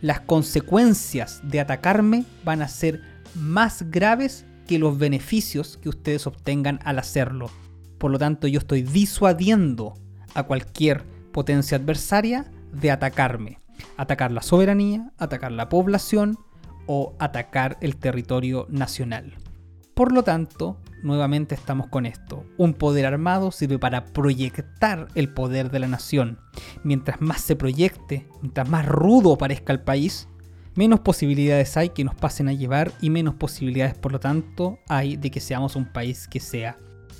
las 0.00 0.20
consecuencias 0.20 1.40
de 1.44 1.60
atacarme 1.60 2.24
van 2.44 2.62
a 2.62 2.68
ser 2.68 3.00
más 3.34 3.90
graves 3.90 4.44
que 4.66 4.78
los 4.78 4.98
beneficios 4.98 5.78
que 5.80 5.88
ustedes 5.88 6.26
obtengan 6.26 6.80
al 6.84 6.98
hacerlo. 6.98 7.50
Por 7.98 8.10
lo 8.10 8.18
tanto, 8.18 8.48
yo 8.48 8.58
estoy 8.58 8.82
disuadiendo 8.82 9.94
a 10.34 10.42
cualquier 10.42 11.04
potencia 11.30 11.76
adversaria 11.76 12.50
de 12.72 12.90
atacarme 12.90 13.62
atacar 13.96 14.32
la 14.32 14.42
soberanía, 14.42 15.12
atacar 15.18 15.52
la 15.52 15.68
población 15.68 16.38
o 16.86 17.14
atacar 17.18 17.78
el 17.80 17.96
territorio 17.96 18.66
nacional. 18.68 19.34
Por 19.94 20.12
lo 20.12 20.22
tanto, 20.24 20.78
nuevamente 21.02 21.54
estamos 21.54 21.88
con 21.88 22.06
esto. 22.06 22.44
Un 22.56 22.74
poder 22.74 23.06
armado 23.06 23.50
sirve 23.50 23.78
para 23.78 24.04
proyectar 24.06 25.08
el 25.14 25.28
poder 25.28 25.70
de 25.70 25.78
la 25.78 25.88
nación. 25.88 26.38
Mientras 26.84 27.20
más 27.20 27.40
se 27.40 27.56
proyecte, 27.56 28.26
mientras 28.40 28.68
más 28.68 28.86
rudo 28.86 29.36
parezca 29.36 29.72
el 29.72 29.80
país, 29.80 30.28
menos 30.74 31.00
posibilidades 31.00 31.76
hay 31.76 31.90
que 31.90 32.04
nos 32.04 32.14
pasen 32.14 32.48
a 32.48 32.52
llevar 32.52 32.92
y 33.00 33.10
menos 33.10 33.34
posibilidades, 33.34 33.94
por 33.94 34.12
lo 34.12 34.20
tanto, 34.20 34.78
hay 34.88 35.16
de 35.16 35.30
que 35.30 35.40
seamos 35.40 35.76
un 35.76 35.86
país 35.86 36.28
que 36.28 36.40
sea 36.40 36.78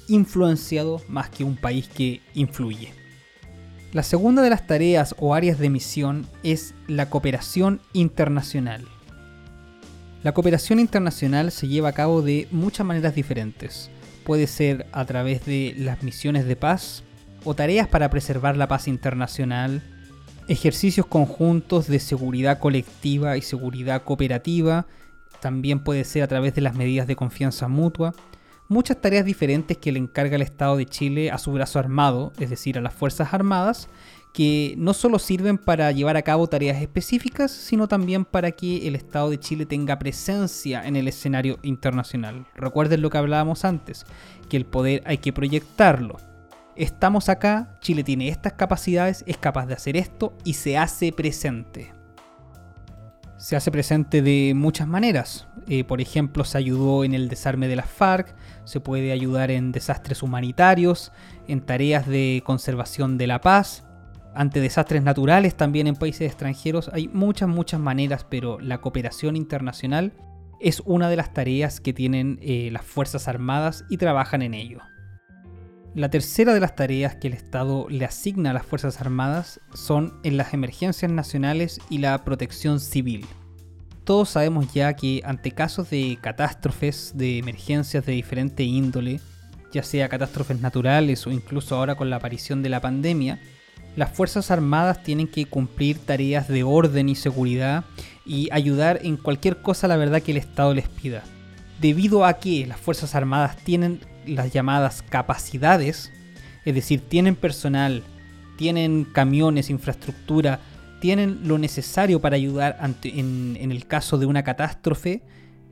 influenciado 0.08 1.00
más 1.08 1.30
que 1.30 1.44
un 1.44 1.56
país 1.56 1.88
que 1.88 2.20
influye. 2.34 2.92
La 3.92 4.02
segunda 4.02 4.40
de 4.40 4.50
las 4.50 4.66
tareas 4.66 5.14
o 5.18 5.34
áreas 5.34 5.58
de 5.58 5.68
misión 5.68 6.26
es 6.42 6.74
la 6.88 7.10
cooperación 7.10 7.80
internacional. 7.92 8.86
La 10.22 10.32
cooperación 10.32 10.78
internacional 10.78 11.50
se 11.50 11.66
lleva 11.66 11.88
a 11.88 11.94
cabo 11.94 12.22
de 12.22 12.46
muchas 12.52 12.86
maneras 12.86 13.14
diferentes. 13.14 13.90
Puede 14.24 14.46
ser 14.46 14.86
a 14.92 15.04
través 15.04 15.44
de 15.44 15.74
las 15.76 16.04
misiones 16.04 16.46
de 16.46 16.54
paz 16.54 17.02
o 17.44 17.54
tareas 17.54 17.88
para 17.88 18.08
preservar 18.08 18.56
la 18.56 18.68
paz 18.68 18.86
internacional, 18.86 19.82
ejercicios 20.46 21.06
conjuntos 21.06 21.88
de 21.88 21.98
seguridad 21.98 22.60
colectiva 22.60 23.36
y 23.36 23.42
seguridad 23.42 24.04
cooperativa, 24.04 24.86
también 25.40 25.82
puede 25.82 26.04
ser 26.04 26.22
a 26.22 26.28
través 26.28 26.54
de 26.54 26.60
las 26.60 26.76
medidas 26.76 27.08
de 27.08 27.16
confianza 27.16 27.66
mutua, 27.66 28.14
muchas 28.68 29.00
tareas 29.00 29.24
diferentes 29.24 29.76
que 29.76 29.90
le 29.90 29.98
encarga 29.98 30.36
el 30.36 30.42
Estado 30.42 30.76
de 30.76 30.86
Chile 30.86 31.32
a 31.32 31.38
su 31.38 31.50
brazo 31.50 31.80
armado, 31.80 32.32
es 32.38 32.48
decir, 32.48 32.78
a 32.78 32.80
las 32.80 32.94
Fuerzas 32.94 33.34
Armadas, 33.34 33.88
que 34.32 34.74
no 34.78 34.94
solo 34.94 35.18
sirven 35.18 35.58
para 35.58 35.92
llevar 35.92 36.16
a 36.16 36.22
cabo 36.22 36.46
tareas 36.46 36.80
específicas, 36.80 37.50
sino 37.50 37.86
también 37.86 38.24
para 38.24 38.52
que 38.52 38.88
el 38.88 38.96
Estado 38.96 39.30
de 39.30 39.38
Chile 39.38 39.66
tenga 39.66 39.98
presencia 39.98 40.86
en 40.86 40.96
el 40.96 41.08
escenario 41.08 41.58
internacional. 41.62 42.46
Recuerden 42.54 43.02
lo 43.02 43.10
que 43.10 43.18
hablábamos 43.18 43.64
antes, 43.64 44.06
que 44.48 44.56
el 44.56 44.64
poder 44.64 45.02
hay 45.06 45.18
que 45.18 45.32
proyectarlo. 45.32 46.16
Estamos 46.76 47.28
acá, 47.28 47.76
Chile 47.80 48.02
tiene 48.02 48.28
estas 48.28 48.54
capacidades, 48.54 49.22
es 49.26 49.36
capaz 49.36 49.66
de 49.66 49.74
hacer 49.74 49.96
esto 49.96 50.32
y 50.44 50.54
se 50.54 50.78
hace 50.78 51.12
presente 51.12 51.92
se 53.42 53.56
hace 53.56 53.72
presente 53.72 54.22
de 54.22 54.52
muchas 54.54 54.86
maneras. 54.86 55.48
Eh, 55.66 55.82
por 55.82 56.00
ejemplo, 56.00 56.44
se 56.44 56.58
ayudó 56.58 57.02
en 57.02 57.12
el 57.12 57.28
desarme 57.28 57.66
de 57.66 57.74
las 57.74 57.90
FARC, 57.90 58.36
se 58.62 58.78
puede 58.78 59.10
ayudar 59.10 59.50
en 59.50 59.72
desastres 59.72 60.22
humanitarios, 60.22 61.10
en 61.48 61.60
tareas 61.60 62.06
de 62.06 62.44
conservación 62.46 63.18
de 63.18 63.26
la 63.26 63.40
paz, 63.40 63.82
ante 64.34 64.60
desastres 64.60 65.02
naturales 65.02 65.56
también 65.56 65.86
en 65.86 65.96
países 65.96 66.22
extranjeros. 66.28 66.90
Hay 66.92 67.08
muchas, 67.08 67.48
muchas 67.48 67.80
maneras, 67.80 68.26
pero 68.28 68.58
la 68.60 68.80
cooperación 68.80 69.36
internacional 69.36 70.12
es 70.60 70.82
una 70.84 71.08
de 71.08 71.16
las 71.16 71.34
tareas 71.34 71.80
que 71.80 71.92
tienen 71.92 72.38
eh, 72.40 72.70
las 72.72 72.84
Fuerzas 72.84 73.28
Armadas 73.28 73.84
y 73.90 73.96
trabajan 73.96 74.42
en 74.42 74.54
ello. 74.54 74.80
La 75.94 76.08
tercera 76.08 76.54
de 76.54 76.60
las 76.60 76.74
tareas 76.74 77.16
que 77.16 77.28
el 77.28 77.34
Estado 77.34 77.86
le 77.90 78.04
asigna 78.04 78.50
a 78.50 78.54
las 78.54 78.64
Fuerzas 78.64 79.00
Armadas 79.00 79.60
son 79.74 80.14
en 80.22 80.38
las 80.38 80.54
emergencias 80.54 81.12
nacionales 81.12 81.80
y 81.90 81.98
la 81.98 82.24
protección 82.24 82.80
civil. 82.80 83.26
Todos 84.04 84.30
sabemos 84.30 84.72
ya 84.72 84.94
que 84.94 85.20
ante 85.24 85.52
casos 85.52 85.90
de 85.90 86.18
catástrofes, 86.20 87.12
de 87.14 87.38
emergencias 87.38 88.06
de 88.06 88.12
diferente 88.12 88.62
índole, 88.62 89.20
ya 89.72 89.82
sea 89.82 90.08
catástrofes 90.08 90.60
naturales 90.60 91.26
o 91.26 91.30
incluso 91.30 91.76
ahora 91.76 91.94
con 91.94 92.08
la 92.08 92.16
aparición 92.16 92.62
de 92.62 92.68
la 92.68 92.80
pandemia, 92.80 93.38
las 93.96 94.10
Fuerzas 94.10 94.50
Armadas 94.50 95.02
tienen 95.02 95.28
que 95.28 95.44
cumplir 95.46 95.98
tareas 95.98 96.48
de 96.48 96.62
orden 96.62 97.08
y 97.08 97.14
seguridad 97.14 97.84
y 98.24 98.48
ayudar 98.50 99.00
en 99.02 99.16
cualquier 99.16 99.60
cosa 99.60 99.88
la 99.88 99.96
verdad 99.96 100.22
que 100.22 100.32
el 100.32 100.38
Estado 100.38 100.72
les 100.72 100.88
pida. 100.88 101.22
Debido 101.80 102.24
a 102.24 102.34
que 102.34 102.66
las 102.66 102.80
Fuerzas 102.80 103.14
Armadas 103.14 103.56
tienen 103.56 104.00
las 104.26 104.52
llamadas 104.52 105.02
capacidades, 105.02 106.12
es 106.64 106.74
decir, 106.74 107.02
tienen 107.06 107.36
personal, 107.36 108.02
tienen 108.56 109.04
camiones, 109.04 109.68
infraestructura, 109.68 110.60
tienen 111.00 111.48
lo 111.48 111.58
necesario 111.58 112.20
para 112.20 112.36
ayudar 112.36 112.78
en, 113.02 113.56
el 113.58 113.86
caso 113.86 114.18
de 114.18 114.26
una 114.26 114.44
catástrofe, 114.44 115.22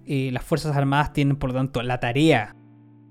eh, 0.05 0.31
las 0.33 0.45
Fuerzas 0.45 0.77
Armadas 0.77 1.13
tienen 1.13 1.37
por 1.37 1.51
lo 1.51 1.55
tanto 1.55 1.83
la 1.83 2.01
tarea 2.01 2.57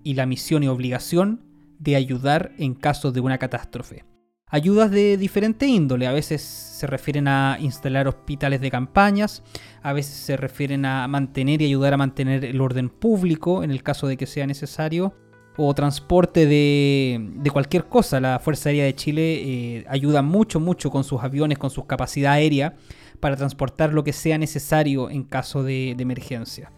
y 0.03 0.15
la 0.15 0.25
misión 0.25 0.63
y 0.63 0.67
obligación 0.67 1.45
de 1.79 1.95
ayudar 1.95 2.51
en 2.57 2.73
caso 2.75 3.11
de 3.11 3.21
una 3.21 3.37
catástrofe. 3.37 4.08
Ayudas 4.51 4.89
de 4.89 5.15
diferente 5.17 5.67
índole, 5.67 6.07
a 6.07 6.11
veces 6.11 6.41
se 6.41 6.87
refieren 6.87 7.27
a 7.27 7.57
instalar 7.59 8.07
hospitales 8.07 8.61
de 8.61 8.71
campañas, 8.71 9.43
a 9.83 9.93
veces 9.93 10.15
se 10.15 10.37
refieren 10.37 10.85
a 10.85 11.07
mantener 11.07 11.61
y 11.61 11.65
ayudar 11.65 11.93
a 11.93 11.97
mantener 11.97 12.43
el 12.43 12.59
orden 12.59 12.89
público 12.89 13.63
en 13.63 13.69
el 13.69 13.83
caso 13.83 14.07
de 14.07 14.17
que 14.17 14.25
sea 14.25 14.47
necesario, 14.47 15.13
o 15.61 15.73
transporte 15.73 16.45
de, 16.45 17.49
cualquier 17.51 17.85
cosa. 17.85 18.19
La 18.21 18.39
Fuerza 18.39 18.69
Aérea 18.69 18.85
de 18.85 18.95
Chile 18.95 19.41
eh, 19.43 19.85
ayuda 19.89 20.21
mucho, 20.21 20.59
mucho 20.59 20.89
con 20.89 21.03
sus 21.03 21.21
aviones, 21.21 21.57
con 21.57 21.69
su 21.69 21.85
capacidad 21.85 22.33
aérea, 22.33 22.75
para 23.19 23.35
transportar 23.35 23.93
lo 23.93 24.05
que 24.05 24.13
sea 24.13 24.37
necesario 24.37 25.09
en 25.09 25.23
caso 25.23 25.63
de, 25.63 25.91
emergencia. 25.91 26.71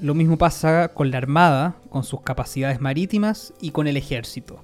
Lo 0.00 0.14
mismo 0.14 0.36
pasa 0.36 0.88
con 0.88 1.10
la 1.10 1.16
Armada, 1.16 1.76
con 1.88 2.04
sus 2.04 2.20
capacidades 2.20 2.80
marítimas 2.80 3.54
y 3.60 3.70
con 3.70 3.86
el 3.86 3.96
ejército. 3.96 4.60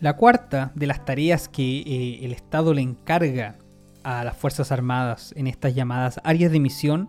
La 0.00 0.14
cuarta 0.14 0.70
de 0.76 0.86
las 0.86 1.04
tareas 1.04 1.48
que 1.48 1.80
eh, 1.80 2.24
el 2.24 2.32
Estado 2.32 2.72
le 2.72 2.82
encarga 2.82 3.56
a 4.04 4.22
las 4.22 4.36
Fuerzas 4.36 4.70
Armadas 4.70 5.34
en 5.36 5.48
estas 5.48 5.74
llamadas 5.74 6.20
áreas 6.22 6.52
de 6.52 6.60
misión 6.60 7.08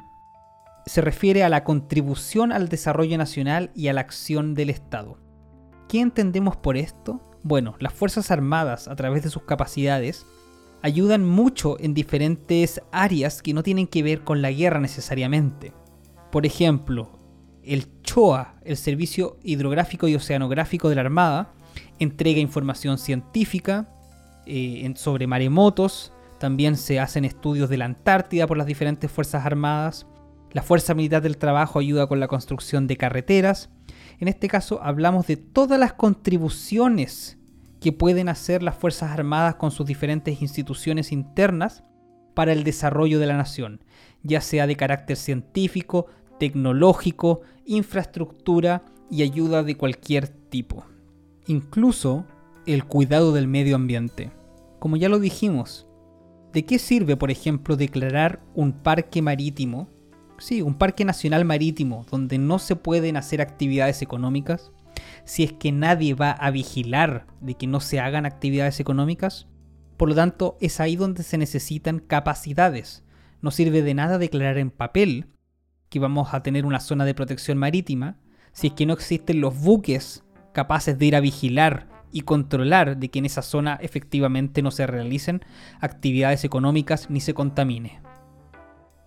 se 0.88 1.02
refiere 1.02 1.43
a 1.43 1.49
la 1.49 1.63
contribución 1.63 2.52
al 2.52 2.67
desarrollo 2.67 3.15
nacional 3.19 3.69
y 3.75 3.89
a 3.89 3.93
la 3.93 4.02
acción 4.02 4.56
del 4.56 4.71
Estado. 4.71 5.19
¿Qué 5.88 5.99
entendemos 6.02 6.58
por 6.58 6.78
esto? 6.78 7.21
Bueno, 7.43 7.75
las 7.80 7.93
Fuerzas 7.93 8.32
Armadas, 8.32 8.88
a 8.88 8.95
través 8.95 9.21
de 9.21 9.30
sus 9.30 9.43
capacidades, 9.43 10.25
ayudan 10.82 11.23
mucho 11.23 11.80
en 11.80 11.93
diferentes 11.93 12.82
áreas 12.91 13.43
que 13.43 13.54
no 13.54 13.62
tienen 13.62 13.86
que 13.86 14.02
ver 14.02 14.23
con 14.23 14.41
la 14.41 14.52
guerra 14.52 14.80
necesariamente. 14.80 15.73
Por 16.32 16.47
ejemplo, 16.47 17.19
el 17.63 18.02
CHOA, 18.02 18.56
el 18.63 18.78
Servicio 18.78 19.38
Hidrográfico 19.43 20.08
y 20.08 20.15
Oceanográfico 20.15 20.89
de 20.89 20.95
la 20.95 21.02
Armada, 21.02 21.54
entrega 21.99 22.39
información 22.39 22.97
científica 22.97 23.89
eh, 24.45 24.91
sobre 24.95 25.27
maremotos, 25.27 26.13
también 26.39 26.77
se 26.77 26.99
hacen 26.99 27.25
estudios 27.25 27.69
de 27.69 27.77
la 27.77 27.85
Antártida 27.85 28.47
por 28.47 28.57
las 28.57 28.67
diferentes 28.67 29.12
Fuerzas 29.12 29.45
Armadas, 29.45 30.07
la 30.51 30.63
Fuerza 30.63 30.95
Militar 30.95 31.21
del 31.21 31.38
Trabajo 31.38 31.79
ayuda 31.79 32.07
con 32.07 32.19
la 32.19 32.27
construcción 32.27 32.88
de 32.88 32.97
carreteras. 32.97 33.69
En 34.19 34.27
este 34.27 34.47
caso 34.47 34.81
hablamos 34.81 35.27
de 35.27 35.38
todas 35.38 35.79
las 35.79 35.93
contribuciones 35.93 37.38
que 37.79 37.91
pueden 37.91 38.29
hacer 38.29 38.63
las 38.63 38.75
Fuerzas 38.75 39.12
Armadas 39.12 39.55
con 39.55 39.71
sus 39.71 39.85
diferentes 39.85 40.41
instituciones 40.41 41.12
internas 41.12 41.83
para 42.33 42.51
el 42.51 42.63
desarrollo 42.63 43.19
de 43.19 43.27
la 43.27 43.38
nación, 43.38 43.83
ya 44.23 44.41
sea 44.41 44.65
de 44.65 44.75
carácter 44.75 45.17
científico, 45.17 46.07
tecnológico, 46.39 47.41
infraestructura 47.65 48.83
y 49.12 49.23
ayuda 49.23 49.63
de 49.63 49.75
cualquier 49.75 50.27
tipo. 50.27 50.85
Incluso 51.49 52.25
el 52.65 52.85
cuidado 52.85 53.33
del 53.33 53.47
medio 53.47 53.75
ambiente. 53.75 54.31
Como 54.79 54.95
ya 54.95 55.09
lo 55.09 55.19
dijimos, 55.19 55.88
¿de 56.53 56.65
qué 56.65 56.79
sirve, 56.79 57.17
por 57.17 57.31
ejemplo, 57.31 57.75
declarar 57.75 58.41
un 58.55 58.71
parque 58.71 59.21
marítimo 59.21 59.89
sí, 60.41 60.62
un 60.62 60.75
parque 60.75 61.05
nacional 61.05 61.45
marítimo 61.45 62.05
donde 62.09 62.38
no 62.38 62.59
se 62.59 62.75
pueden 62.75 63.17
hacer 63.17 63.41
actividades 63.41 64.01
económicas, 64.01 64.71
si 65.25 65.43
es 65.43 65.53
que 65.53 65.71
nadie 65.71 66.13
va 66.13 66.31
a 66.31 66.51
vigilar 66.51 67.27
de 67.41 67.55
que 67.55 67.67
no 67.67 67.79
se 67.79 67.99
hagan 67.99 68.25
actividades 68.25 68.79
económicas, 68.79 69.47
por 69.97 70.09
lo 70.09 70.15
tanto 70.15 70.57
es 70.62 70.79
ahí 70.79 70.95
donde 70.95 71.23
se 71.23 71.38
necesitan 71.38 71.99
capacidades. 71.99 73.03
No 73.41 73.51
sirve 73.51 73.81
de 73.81 73.93
nada 73.93 74.17
declarar 74.17 74.57
en 74.57 74.71
papel 74.71 75.27
que 75.89 75.99
vamos 75.99 76.33
a 76.33 76.43
tener 76.43 76.65
una 76.65 76.79
zona 76.79 77.05
de 77.05 77.13
protección 77.13 77.57
marítima 77.57 78.17
si 78.51 78.67
es 78.67 78.73
que 78.73 78.85
no 78.85 78.93
existen 78.93 79.41
los 79.41 79.59
buques 79.59 80.23
capaces 80.60 81.00
de 81.00 81.06
ir 81.06 81.15
a 81.15 81.22
vigilar 81.22 81.88
y 82.12 82.22
controlar 82.22 82.98
de 82.98 83.08
que 83.08 83.19
en 83.19 83.26
esa 83.26 83.41
zona 83.41 83.80
efectivamente 83.82 84.62
no 84.62 84.72
se 84.72 84.86
realicen 84.86 85.39
actividades 85.80 86.43
económicas 86.43 87.10
ni 87.10 87.22
se 87.22 87.34
contamine. 87.34 88.02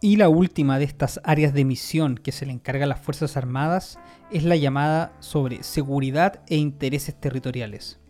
Y 0.01 0.17
la 0.17 0.31
última 0.31 0.79
de 0.79 0.87
estas 0.87 1.21
áreas 1.25 1.53
de 1.53 1.67
misión 1.67 2.15
que 2.15 2.33
se 2.33 2.47
le 2.47 2.53
encarga 2.53 2.87
a 2.87 2.89
las 2.89 3.01
Fuerzas 3.01 3.37
Armadas 3.37 3.99
es 4.31 4.45
la 4.45 4.57
llamada 4.57 5.13
sobre 5.21 5.63
seguridad 5.63 6.41
e 6.47 6.57
intereses 6.57 7.21
territoriales. 7.21 8.01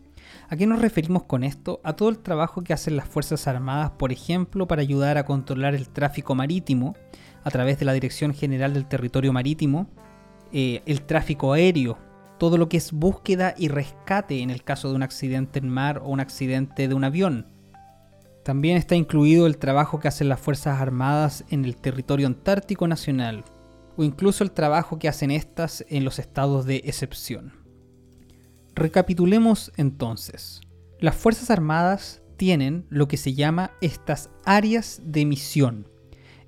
¿A 0.48 0.57
qué 0.57 0.68
nos 0.68 0.81
referimos 0.81 1.24
con 1.24 1.42
esto? 1.42 1.81
A 1.83 1.94
todo 1.94 2.11
el 2.11 2.20
trabajo 2.20 2.62
que 2.62 2.72
hacen 2.72 2.94
las 2.94 3.09
Fuerzas 3.09 3.48
Armadas, 3.48 3.90
por 3.98 4.12
ejemplo, 4.12 4.68
para 4.68 4.83
ayudar 4.83 5.18
a 5.18 5.24
controlar 5.24 5.74
el 5.74 5.88
tráfico 5.88 6.37
marítimo 6.37 6.94
a 7.42 7.50
través 7.50 7.81
de 7.81 7.87
la 7.87 7.92
Dirección 7.92 8.35
General 8.35 8.72
del 8.72 8.87
Territorio 8.87 9.33
Marítimo, 9.33 9.88
eh, 10.52 10.83
el 10.87 11.02
tráfico 11.02 11.52
aéreo, 11.55 11.98
todo 12.42 12.59
lo 12.59 12.68
que 12.68 12.76
es 12.76 12.90
búsqueda 12.90 13.55
y 13.57 13.68
rescate 13.68 14.40
en 14.40 14.50
el 14.50 14.64
caso 14.64 14.88
de 14.88 14.96
un 14.96 15.05
accidente 15.05 15.61
en 15.61 15.68
mar 15.68 15.98
o 15.98 16.09
un 16.09 16.18
accidente 16.18 16.88
de 16.88 16.94
un 16.94 17.05
avión, 17.05 17.46
también 18.42 18.76
está 18.76 18.96
incluido 18.96 19.46
el 19.46 19.59
trabajo 19.59 20.00
que 20.00 20.09
hacen 20.09 20.28
las 20.28 20.40
Fuerzas 20.40 20.81
Armadas 20.81 21.44
en 21.50 21.64
el 21.64 21.76
territorio 21.76 22.26
antártico 22.26 22.88
nacional, 22.88 23.44
o 23.96 24.02
incluso 24.02 24.42
el 24.42 24.50
trabajo 24.50 24.98
que 24.98 25.07
hacen 25.07 25.31
estas 25.31 25.85
en 25.88 26.05
los 26.05 26.18
estados 26.18 26.66
de 26.66 26.83
excepción. 26.85 27.52
Recapitulemos 28.74 29.70
entonces. 29.76 30.62
Las 30.98 31.14
Fuerzas 31.14 31.48
Armadas 31.48 32.22
tienen 32.37 32.87
lo 32.88 33.07
que 33.07 33.18
se 33.18 33.35
llama 33.35 33.70
estas 33.81 34.31
áreas 34.44 35.00
de 35.05 35.26
misión, 35.26 35.87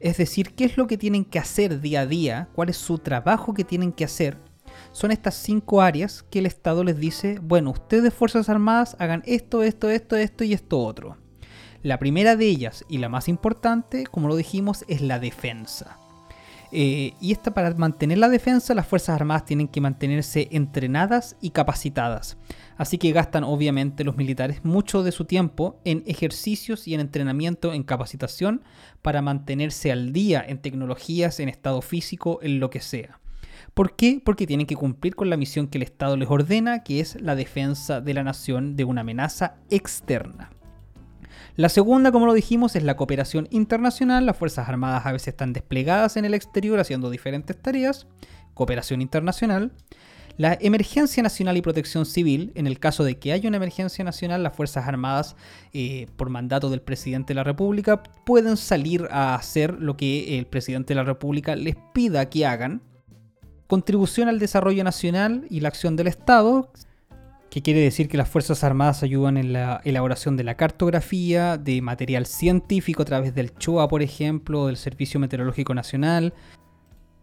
es 0.00 0.16
decir, 0.16 0.56
qué 0.56 0.64
es 0.64 0.76
lo 0.76 0.88
que 0.88 0.98
tienen 0.98 1.24
que 1.24 1.38
hacer 1.38 1.80
día 1.80 2.00
a 2.00 2.06
día, 2.06 2.48
cuál 2.52 2.68
es 2.68 2.78
su 2.78 2.98
trabajo 2.98 3.54
que 3.54 3.62
tienen 3.62 3.92
que 3.92 4.04
hacer. 4.04 4.53
Son 4.94 5.10
estas 5.10 5.34
cinco 5.34 5.82
áreas 5.82 6.22
que 6.22 6.38
el 6.38 6.46
Estado 6.46 6.84
les 6.84 6.96
dice, 6.96 7.40
bueno, 7.42 7.70
ustedes 7.72 8.14
Fuerzas 8.14 8.48
Armadas 8.48 8.94
hagan 9.00 9.24
esto, 9.26 9.64
esto, 9.64 9.90
esto, 9.90 10.14
esto 10.14 10.44
y 10.44 10.52
esto 10.52 10.78
otro. 10.78 11.16
La 11.82 11.98
primera 11.98 12.36
de 12.36 12.46
ellas 12.46 12.84
y 12.88 12.98
la 12.98 13.08
más 13.08 13.26
importante, 13.28 14.06
como 14.06 14.28
lo 14.28 14.36
dijimos, 14.36 14.84
es 14.86 15.00
la 15.00 15.18
defensa. 15.18 15.98
Eh, 16.70 17.14
y 17.20 17.32
esta 17.32 17.52
para 17.52 17.74
mantener 17.74 18.18
la 18.18 18.28
defensa, 18.28 18.72
las 18.72 18.86
Fuerzas 18.86 19.16
Armadas 19.16 19.46
tienen 19.46 19.66
que 19.66 19.80
mantenerse 19.80 20.46
entrenadas 20.52 21.34
y 21.40 21.50
capacitadas. 21.50 22.36
Así 22.76 22.96
que 22.96 23.10
gastan 23.10 23.42
obviamente 23.42 24.04
los 24.04 24.16
militares 24.16 24.64
mucho 24.64 25.02
de 25.02 25.10
su 25.10 25.24
tiempo 25.24 25.80
en 25.84 26.04
ejercicios 26.06 26.86
y 26.86 26.94
en 26.94 27.00
entrenamiento, 27.00 27.72
en 27.72 27.82
capacitación, 27.82 28.62
para 29.02 29.22
mantenerse 29.22 29.90
al 29.90 30.12
día 30.12 30.44
en 30.46 30.58
tecnologías, 30.58 31.40
en 31.40 31.48
estado 31.48 31.82
físico, 31.82 32.38
en 32.42 32.60
lo 32.60 32.70
que 32.70 32.80
sea. 32.80 33.18
¿Por 33.72 33.96
qué? 33.96 34.20
Porque 34.24 34.46
tienen 34.46 34.66
que 34.66 34.76
cumplir 34.76 35.14
con 35.16 35.30
la 35.30 35.36
misión 35.36 35.68
que 35.68 35.78
el 35.78 35.82
Estado 35.82 36.16
les 36.16 36.28
ordena, 36.28 36.82
que 36.84 37.00
es 37.00 37.20
la 37.20 37.34
defensa 37.34 38.00
de 38.00 38.14
la 38.14 38.22
nación 38.22 38.76
de 38.76 38.84
una 38.84 39.00
amenaza 39.00 39.56
externa. 39.70 40.50
La 41.56 41.68
segunda, 41.68 42.10
como 42.10 42.26
lo 42.26 42.34
dijimos, 42.34 42.74
es 42.74 42.82
la 42.82 42.96
cooperación 42.96 43.46
internacional. 43.50 44.26
Las 44.26 44.36
Fuerzas 44.36 44.68
Armadas 44.68 45.06
a 45.06 45.12
veces 45.12 45.28
están 45.28 45.52
desplegadas 45.52 46.16
en 46.16 46.24
el 46.24 46.34
exterior 46.34 46.80
haciendo 46.80 47.10
diferentes 47.10 47.56
tareas. 47.56 48.06
Cooperación 48.54 49.00
internacional. 49.00 49.72
La 50.36 50.58
emergencia 50.60 51.22
nacional 51.22 51.56
y 51.56 51.62
protección 51.62 52.06
civil, 52.06 52.50
en 52.56 52.66
el 52.66 52.80
caso 52.80 53.04
de 53.04 53.20
que 53.20 53.30
haya 53.30 53.48
una 53.48 53.58
emergencia 53.58 54.04
nacional, 54.04 54.42
las 54.42 54.52
Fuerzas 54.52 54.88
Armadas, 54.88 55.36
eh, 55.72 56.08
por 56.16 56.28
mandato 56.28 56.70
del 56.70 56.82
presidente 56.82 57.34
de 57.34 57.36
la 57.36 57.44
República, 57.44 58.02
pueden 58.26 58.56
salir 58.56 59.06
a 59.12 59.36
hacer 59.36 59.80
lo 59.80 59.96
que 59.96 60.36
el 60.38 60.46
presidente 60.48 60.92
de 60.92 60.96
la 60.96 61.04
República 61.04 61.54
les 61.54 61.76
pida 61.92 62.28
que 62.30 62.46
hagan. 62.46 62.82
Contribución 63.66 64.28
al 64.28 64.38
desarrollo 64.38 64.84
nacional 64.84 65.46
y 65.48 65.60
la 65.60 65.68
acción 65.68 65.96
del 65.96 66.06
Estado, 66.06 66.70
que 67.50 67.62
quiere 67.62 67.80
decir 67.80 68.08
que 68.08 68.16
las 68.16 68.28
Fuerzas 68.28 68.62
Armadas 68.62 69.02
ayudan 69.02 69.36
en 69.36 69.52
la 69.52 69.80
elaboración 69.84 70.36
de 70.36 70.44
la 70.44 70.56
cartografía, 70.56 71.56
de 71.56 71.80
material 71.80 72.26
científico 72.26 73.02
a 73.02 73.06
través 73.06 73.34
del 73.34 73.54
CHOA, 73.54 73.88
por 73.88 74.02
ejemplo, 74.02 74.66
del 74.66 74.76
Servicio 74.76 75.18
Meteorológico 75.18 75.72
Nacional, 75.72 76.34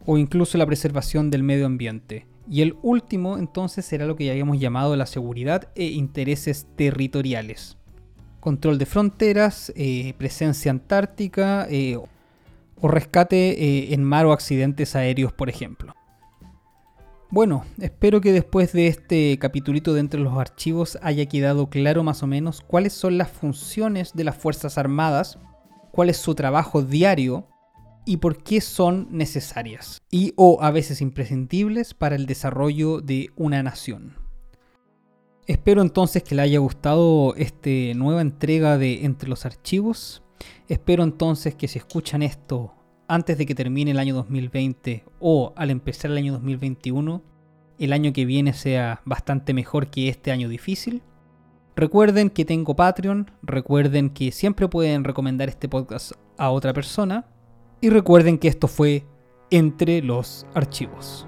o 0.05 0.17
incluso 0.17 0.57
la 0.57 0.65
preservación 0.65 1.29
del 1.29 1.43
medio 1.43 1.65
ambiente. 1.65 2.25
Y 2.49 2.61
el 2.61 2.75
último 2.81 3.37
entonces 3.37 3.85
será 3.85 4.05
lo 4.05 4.15
que 4.15 4.25
ya 4.25 4.31
habíamos 4.31 4.59
llamado 4.59 4.95
la 4.95 5.05
seguridad 5.05 5.69
e 5.75 5.85
intereses 5.85 6.65
territoriales. 6.75 7.77
Control 8.39 8.79
de 8.79 8.87
fronteras, 8.87 9.71
eh, 9.75 10.15
presencia 10.17 10.71
antártica 10.71 11.67
eh, 11.69 11.99
o 12.79 12.87
rescate 12.87 13.51
eh, 13.51 13.93
en 13.93 14.03
mar 14.03 14.25
o 14.25 14.31
accidentes 14.31 14.95
aéreos, 14.95 15.31
por 15.33 15.49
ejemplo. 15.49 15.93
Bueno, 17.33 17.63
espero 17.79 18.19
que 18.19 18.33
después 18.33 18.73
de 18.73 18.87
este 18.87 19.39
capitulito 19.39 19.93
de 19.93 20.01
entre 20.01 20.19
los 20.19 20.37
archivos 20.37 20.99
haya 21.01 21.25
quedado 21.27 21.69
claro 21.69 22.03
más 22.03 22.23
o 22.23 22.27
menos 22.27 22.59
cuáles 22.59 22.91
son 22.91 23.17
las 23.17 23.31
funciones 23.31 24.11
de 24.13 24.25
las 24.25 24.35
Fuerzas 24.35 24.77
Armadas, 24.77 25.39
cuál 25.93 26.09
es 26.09 26.17
su 26.17 26.35
trabajo 26.35 26.81
diario 26.81 27.47
y 28.05 28.17
por 28.17 28.43
qué 28.43 28.59
son 28.59 29.07
necesarias 29.11 30.01
y 30.11 30.33
o 30.35 30.61
a 30.61 30.71
veces 30.71 30.99
imprescindibles 30.99 31.93
para 31.93 32.17
el 32.17 32.25
desarrollo 32.25 32.99
de 32.99 33.29
una 33.37 33.63
nación. 33.63 34.17
Espero 35.47 35.81
entonces 35.81 36.23
que 36.23 36.35
le 36.35 36.41
haya 36.41 36.59
gustado 36.59 37.33
esta 37.35 37.69
nueva 37.95 38.19
entrega 38.19 38.77
de 38.77 39.05
Entre 39.05 39.29
los 39.29 39.45
Archivos. 39.45 40.21
Espero 40.67 41.03
entonces 41.03 41.55
que 41.55 41.69
si 41.69 41.79
escuchan 41.79 42.23
esto 42.23 42.73
antes 43.11 43.37
de 43.37 43.45
que 43.45 43.55
termine 43.55 43.91
el 43.91 43.99
año 43.99 44.15
2020 44.15 45.03
o 45.19 45.51
al 45.57 45.69
empezar 45.69 46.11
el 46.11 46.17
año 46.17 46.31
2021, 46.31 47.21
el 47.77 47.91
año 47.91 48.13
que 48.13 48.23
viene 48.23 48.53
sea 48.53 49.01
bastante 49.03 49.53
mejor 49.53 49.87
que 49.87 50.07
este 50.07 50.31
año 50.31 50.47
difícil. 50.47 51.01
Recuerden 51.75 52.29
que 52.29 52.45
tengo 52.45 52.73
Patreon, 52.73 53.29
recuerden 53.43 54.11
que 54.11 54.31
siempre 54.31 54.69
pueden 54.69 55.03
recomendar 55.03 55.49
este 55.49 55.67
podcast 55.67 56.13
a 56.37 56.51
otra 56.51 56.71
persona 56.71 57.25
y 57.81 57.89
recuerden 57.89 58.37
que 58.37 58.47
esto 58.47 58.69
fue 58.69 59.03
entre 59.49 60.01
los 60.01 60.47
archivos. 60.53 61.27